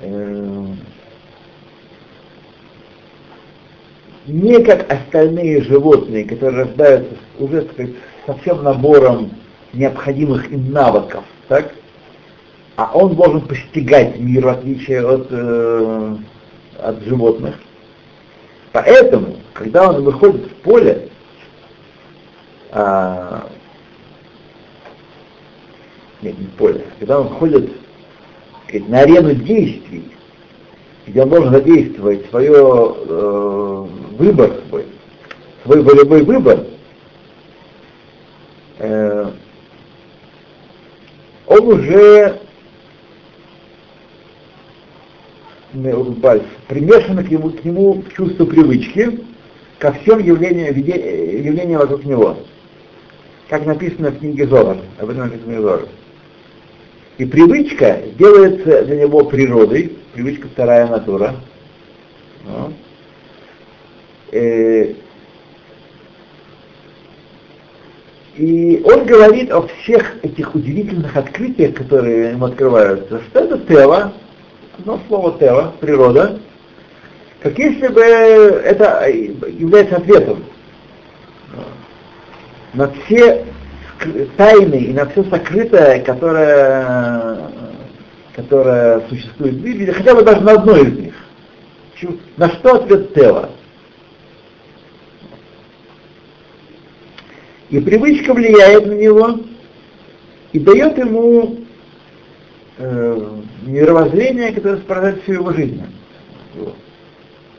[0.01, 0.67] э,
[4.41, 7.93] не как остальные животные, которые рождаются уже сказать,
[8.27, 9.31] со всем набором
[9.73, 11.73] необходимых им навыков, так?
[12.77, 16.17] А он должен постигать мир, в отличие от, э,
[16.79, 17.57] от животных.
[18.73, 21.09] Поэтому, когда он выходит в поле,
[22.73, 23.47] а,
[26.23, 27.71] нет, не поле, когда он сказать,
[28.89, 30.11] на арену действий,
[31.07, 33.87] где он должен задействовать свое э,
[34.21, 34.85] выбор свой,
[35.65, 36.67] свой волевой выбор,
[38.79, 39.31] э,
[41.47, 42.39] он уже
[45.73, 49.21] улыбаюсь, примешано к к нему чувство привычки
[49.79, 52.37] ко всем явлениям, явлениям вокруг него.
[53.49, 55.89] Как написано в книге Зорар, об этом написано в Зорар.
[57.17, 61.37] И привычка делается для него природой, привычка вторая натура.
[62.45, 62.73] Ну.
[64.33, 64.95] Э,
[68.41, 74.15] И он говорит о всех этих удивительных открытиях, которые ему открываются, что это тело,
[74.79, 76.39] одно слово тело, природа,
[77.43, 80.45] как если бы это является ответом
[82.73, 83.45] на все
[84.39, 87.37] тайны и на все сокрытое, которое,
[88.35, 91.15] которое существует в мире, хотя бы даже на одно из них.
[92.39, 93.51] На что ответ Тева?
[97.71, 99.41] И привычка влияет на него
[100.53, 101.59] и дает ему
[102.79, 105.81] э, мировоззрение, которое сопровождает всю его жизнь.
[106.57, 106.75] Вот.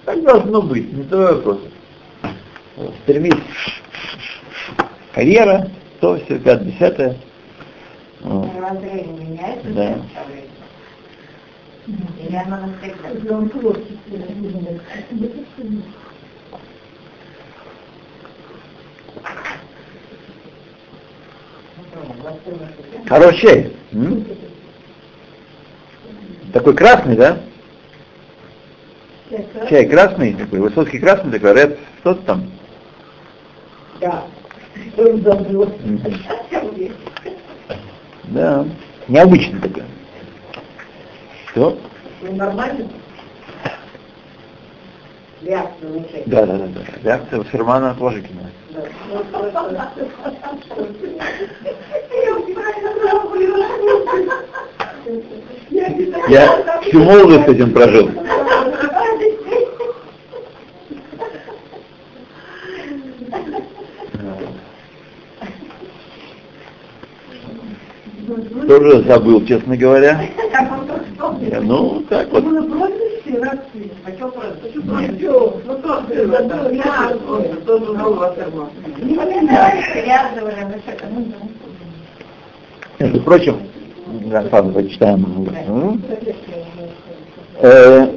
[0.04, 1.60] Так должно быть, не то вопрос.
[2.76, 3.34] Вот, стремись
[5.14, 5.70] карьера,
[6.02, 7.18] то все, пятое, десятое.
[8.20, 8.54] Вот.
[8.54, 10.02] Мировоззрение меняется Да.
[11.88, 13.10] Или оно навсегда?
[23.08, 24.26] Хороший м?
[26.54, 27.40] Такой красный, да?
[29.70, 32.52] Чай красный, такой, высоцкий красный, такой, ред, что-то там.
[34.00, 34.26] Да.
[38.24, 38.66] Да,
[39.08, 39.84] необычный такой.
[41.52, 41.78] Все?
[42.22, 42.88] Ну, Нормально?
[45.44, 46.24] Реакция.
[46.28, 46.82] Да, да, да, да.
[47.04, 48.52] Реакция Фермана положительная.
[56.28, 58.10] Я всю молодость этим прожил.
[68.68, 70.22] Тоже забыл, честно говоря.
[71.62, 73.01] Ну, так вот.
[73.24, 73.92] Прозвище, Молодцы.
[74.06, 74.44] А что про
[75.02, 76.28] Ничего, ну как ты я
[77.66, 78.70] тоже нового сама.
[79.02, 81.26] Не поминай, всякое, ну,
[83.00, 83.58] Между прочим,
[84.26, 85.26] да, ладно, почитаем.
[85.68, 86.02] М?
[87.62, 88.08] Э,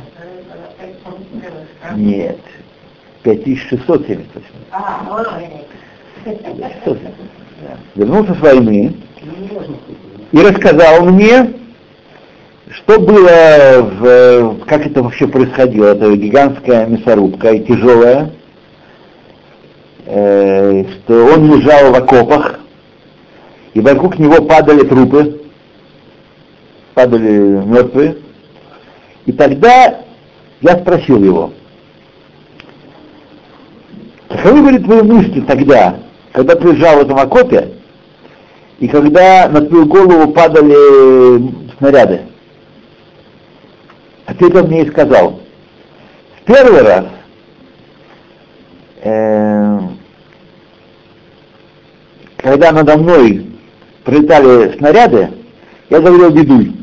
[1.95, 2.39] Нет.
[3.23, 4.45] 5678.
[4.71, 5.17] А, ну,
[6.25, 7.29] 5678.
[7.61, 7.77] Да.
[7.95, 8.95] Вернулся с войны
[10.31, 11.53] и рассказал мне,
[12.71, 18.31] что было, в, как это вообще происходило, это гигантская мясорубка и тяжелая,
[20.05, 22.59] э, что он лежал в окопах,
[23.73, 25.41] и вокруг него падали трупы,
[26.93, 28.17] падали мертвые.
[29.25, 30.01] И тогда
[30.61, 31.53] я спросил его,
[34.29, 35.99] каковы были твои мысли тогда,
[36.31, 37.75] когда ты в этом окопе,
[38.79, 42.21] и когда на твою голову падали снаряды?
[44.25, 45.41] Ответ он мне и сказал.
[46.41, 47.05] В первый раз
[49.01, 49.79] э,
[52.37, 53.47] когда надо мной
[54.05, 55.29] прилетали снаряды,
[55.89, 56.73] я говорил ведуй.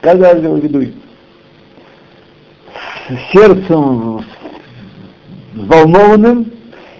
[0.00, 0.94] Как говорил ведуй?
[3.08, 4.24] С сердцем
[5.54, 6.52] взволнованным,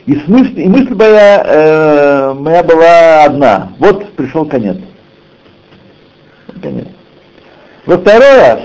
[0.06, 3.72] и, смысл, и мысль моя, э, моя была одна.
[3.78, 4.76] Вот пришел конец.
[6.60, 6.86] конец.
[7.86, 8.60] Во второй раз,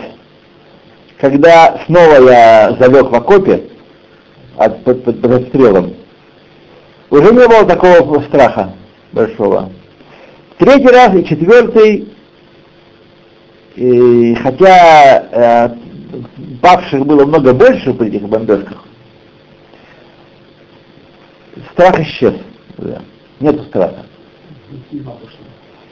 [1.18, 3.64] когда снова я залег в окопе
[4.58, 5.94] от, под, под, под обстрелом,
[7.10, 8.74] уже не было такого страха
[9.12, 9.72] большого.
[10.58, 12.10] Третий раз и четвертый,
[13.76, 15.70] и хотя э,
[16.62, 18.84] павших было много больше при этих бомбежках,
[21.72, 22.34] страх исчез.
[22.78, 23.02] Да.
[23.40, 24.06] Нету страха.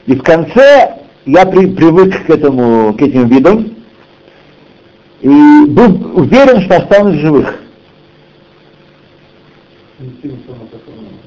[0.05, 3.75] И в конце я при, привык к этому, к этим видам
[5.21, 7.59] и был уверен, что останусь живых.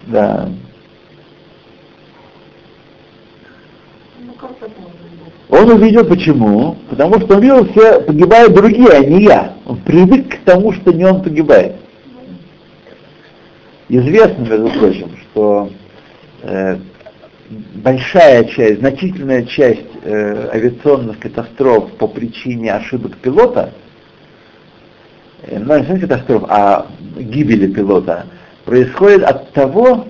[0.06, 0.48] Да.
[0.48, 0.56] Ну?
[5.48, 6.76] Он увидел почему?
[6.88, 9.54] Потому что он видел, все погибают другие, а не я.
[9.66, 11.76] Он привык к тому, что не он погибает.
[13.92, 15.68] Известно, между прочим, что
[16.42, 16.76] э,
[17.82, 23.72] большая часть, значительная часть э, авиационных катастроф по причине ошибок пилота,
[25.42, 26.86] э, ну, не катастроф, а
[27.18, 28.26] гибели пилота,
[28.64, 30.06] происходит от того,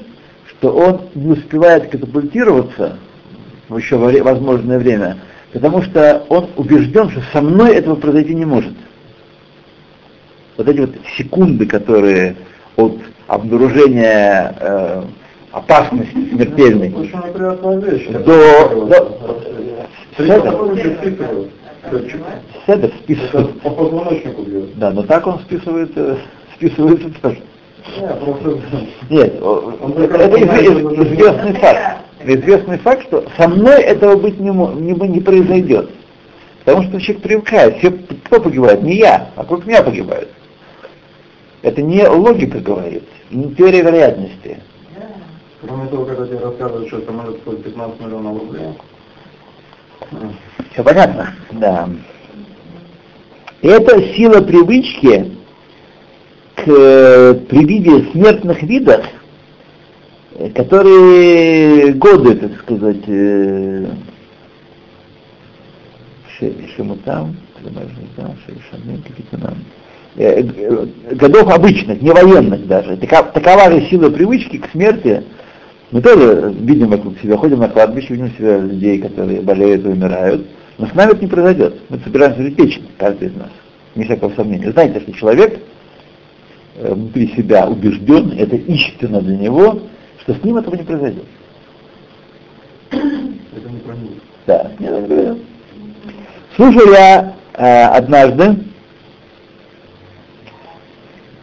[0.51, 2.99] что он не успевает катапультироваться
[3.71, 5.17] в еще возможное время,
[5.55, 8.75] потому что он убежден, что со мной этого произойти не может.
[10.59, 12.37] Вот эти вот секунды, которые
[12.81, 15.03] от обнаружения э,
[15.53, 18.07] опасности смертельной вещь.
[18.09, 19.21] до, до
[22.67, 22.93] Седер.
[23.03, 23.61] списывает.
[23.61, 24.79] По позвоночнику бьет.
[24.79, 26.17] Да, но так он списывает, э,
[26.57, 27.39] списывается тоже.
[29.09, 30.43] Нет, это
[31.03, 31.99] известный факт.
[32.23, 35.91] Известный факт, что со мной этого быть не, не, не произойдет.
[36.65, 37.79] Потому что человек привыкает.
[37.79, 37.91] Все,
[38.25, 38.83] кто погибает?
[38.83, 40.29] Не я, а вокруг меня погибают.
[41.63, 44.61] Это не логика говорит, не теория вероятности.
[45.61, 48.69] Кроме того, когда тебе рассказывают, что самолет стоит 15 миллионов рублей,
[50.73, 51.35] Все понятно?
[51.53, 51.89] Да.
[53.61, 55.33] Это сила привычки
[56.55, 59.05] к э, при виде смертных видов,
[60.37, 63.05] э, которые годы, так сказать,
[66.39, 69.80] ше- шемутам, шемутам, шемутам, капитанам, э, э,
[70.17, 72.97] годов обычных, не военных даже.
[72.97, 75.23] Така- Такова же сила привычки к смерти.
[75.91, 80.47] Мы тоже видим вокруг себя, ходим на кладбище, видим себя людей, которые болеют и умирают.
[80.79, 81.75] Но с нами это не произойдет.
[81.89, 83.51] Мы собираемся жить вечно, каждый из нас.
[83.95, 84.71] Не всякого сомнения.
[84.73, 85.61] Знаете, что человек
[86.77, 89.81] э, внутри себя убежден, это истина для него,
[90.21, 91.25] что с ним этого не произойдет.
[92.91, 94.11] это не.
[94.47, 95.39] Да, нет, это не произойдет.
[96.57, 98.57] Слушал я э, однажды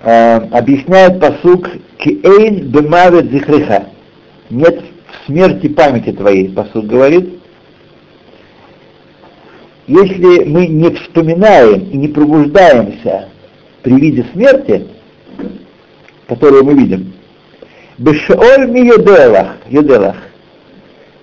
[0.04, 3.86] э, объясняет посук Киэйн бемавет зихреха.
[4.50, 7.40] Нет в смерти памяти твоей, посук говорит.
[9.88, 13.30] Если мы не вспоминаем и не пробуждаемся
[13.84, 14.88] при виде смерти,
[16.28, 17.14] которую мы видим,
[17.98, 20.16] Бешеоль ми юделах, юделах.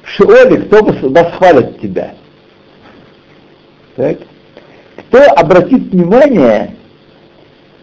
[0.03, 2.15] В Шеоле кто восхвалит тебя?
[3.97, 4.19] Так?
[4.97, 6.74] Кто обратит внимание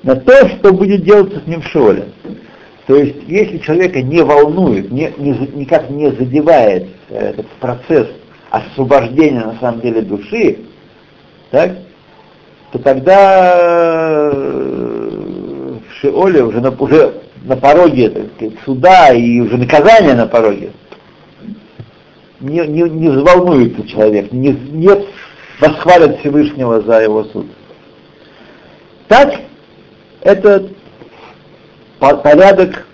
[0.04, 2.10] на то, что будет делаться с ним в Шеоле?
[2.88, 8.08] То есть, если человека не волнует, не, не, никак не задевает этот процесс
[8.50, 10.58] освобождения на самом деле души,
[11.52, 11.72] так,
[12.72, 20.28] то тогда в Шеоле уже, на, уже на пороге так суда и уже наказания на
[20.28, 20.72] пороге,
[22.40, 24.90] не, не, не взволнуется человек, не, не
[25.60, 27.46] восхвалит Всевышнего за его суд.
[29.08, 29.40] Так,
[30.22, 30.70] это
[32.00, 32.86] порядок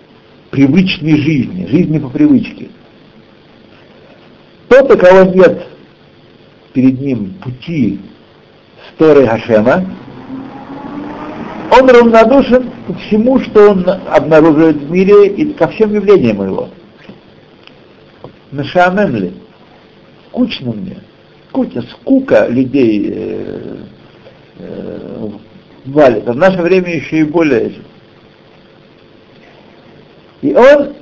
[0.50, 2.68] привычной жизни, жизни по привычке.
[4.68, 5.66] Тот, у кого нет
[6.72, 8.00] перед ним пути
[8.94, 9.84] Сторы Хашема,
[11.70, 16.70] он равнодушен ко всему, что он обнаруживает в мире и ко всем явлениям его.
[18.50, 19.34] Нашамемли.
[20.28, 20.96] Скучно мне.
[21.48, 23.76] Скучно, скука людей э,
[24.58, 25.28] э,
[25.92, 26.28] валит.
[26.28, 27.72] А в наше время еще и более.
[30.40, 30.94] И он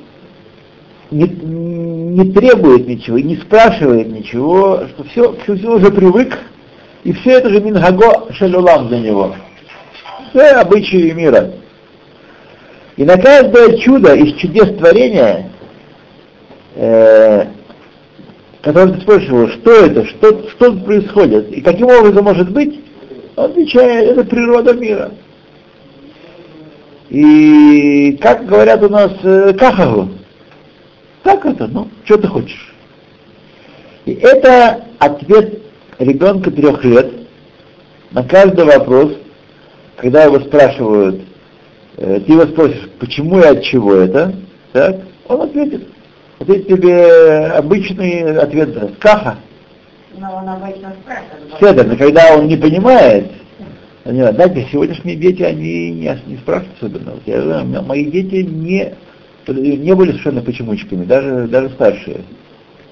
[1.11, 6.39] не, не требует ничего, не спрашивает ничего, что все, все, все уже привык,
[7.05, 9.37] и все это же мингаго шалюлам для него.
[10.30, 11.53] Все обычаи мира.
[12.97, 15.51] И на каждое чудо из чудес творения,
[16.74, 17.45] э,
[18.62, 22.80] которое ты спрашиваешь, что это, что, что происходит, и каким образом может быть,
[23.45, 25.12] отвечает, это природа мира.
[27.09, 30.09] И как говорят у нас, э, кахагу,
[31.22, 32.74] как это, ну, что ты хочешь.
[34.05, 35.62] И это ответ
[35.99, 37.12] ребенка трех лет
[38.11, 39.12] на каждый вопрос,
[39.97, 41.22] когда его спрашивают,
[41.97, 44.34] э, ты его спросишь, почему и от чего это,
[44.72, 44.97] так,
[45.28, 45.89] он ответит.
[46.39, 49.39] Ответит тебе обычный ответ, каха.
[50.19, 51.59] Но он обычно спрашивает.
[51.59, 53.31] Седер, когда он не понимает,
[54.05, 57.12] они, знаете, сегодняшние дети, они не, не спрашивают особенно.
[57.12, 58.95] Вот я, знаю, мои дети не,
[59.49, 62.21] не были совершенно почемучками, даже, даже старшие.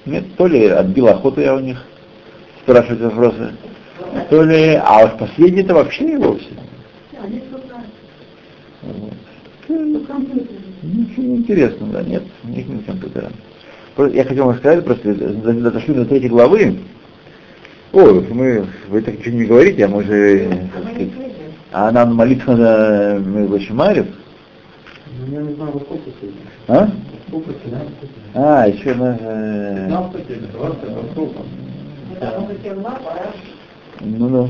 [0.05, 1.83] Нет, то ли отбил охоту я у них
[2.63, 3.53] спрашивать вопросы,
[4.29, 6.49] то ли, а уж последние-то вообще и вовсе.
[8.81, 9.13] Вот.
[10.83, 13.31] Ничего не интересного, да, нет, них нет компьютера.
[14.13, 16.77] Я хотел вам сказать, просто до- дошли до третьей главы.
[17.93, 21.09] Ой, мы, вы так ничего не говорите, а мы же, сказать,
[21.71, 24.07] а нам молиться надо между Шимарев?
[25.17, 26.41] Ну, я не знаю, во сколько сегодня.
[26.67, 26.89] А?
[27.27, 27.85] Сколько сегодня?
[28.33, 29.17] А, еще на...
[29.19, 31.39] э, 15 или 20, во сколько?
[32.19, 33.31] Пора.
[34.01, 34.49] Ну да.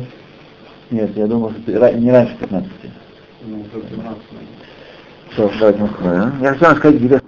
[0.91, 2.71] Нет, я думал, что не раньше 15.
[3.47, 4.21] Ну, уже 17.
[5.31, 6.33] Все, давайте мы?
[6.41, 7.24] Я хотел сказать,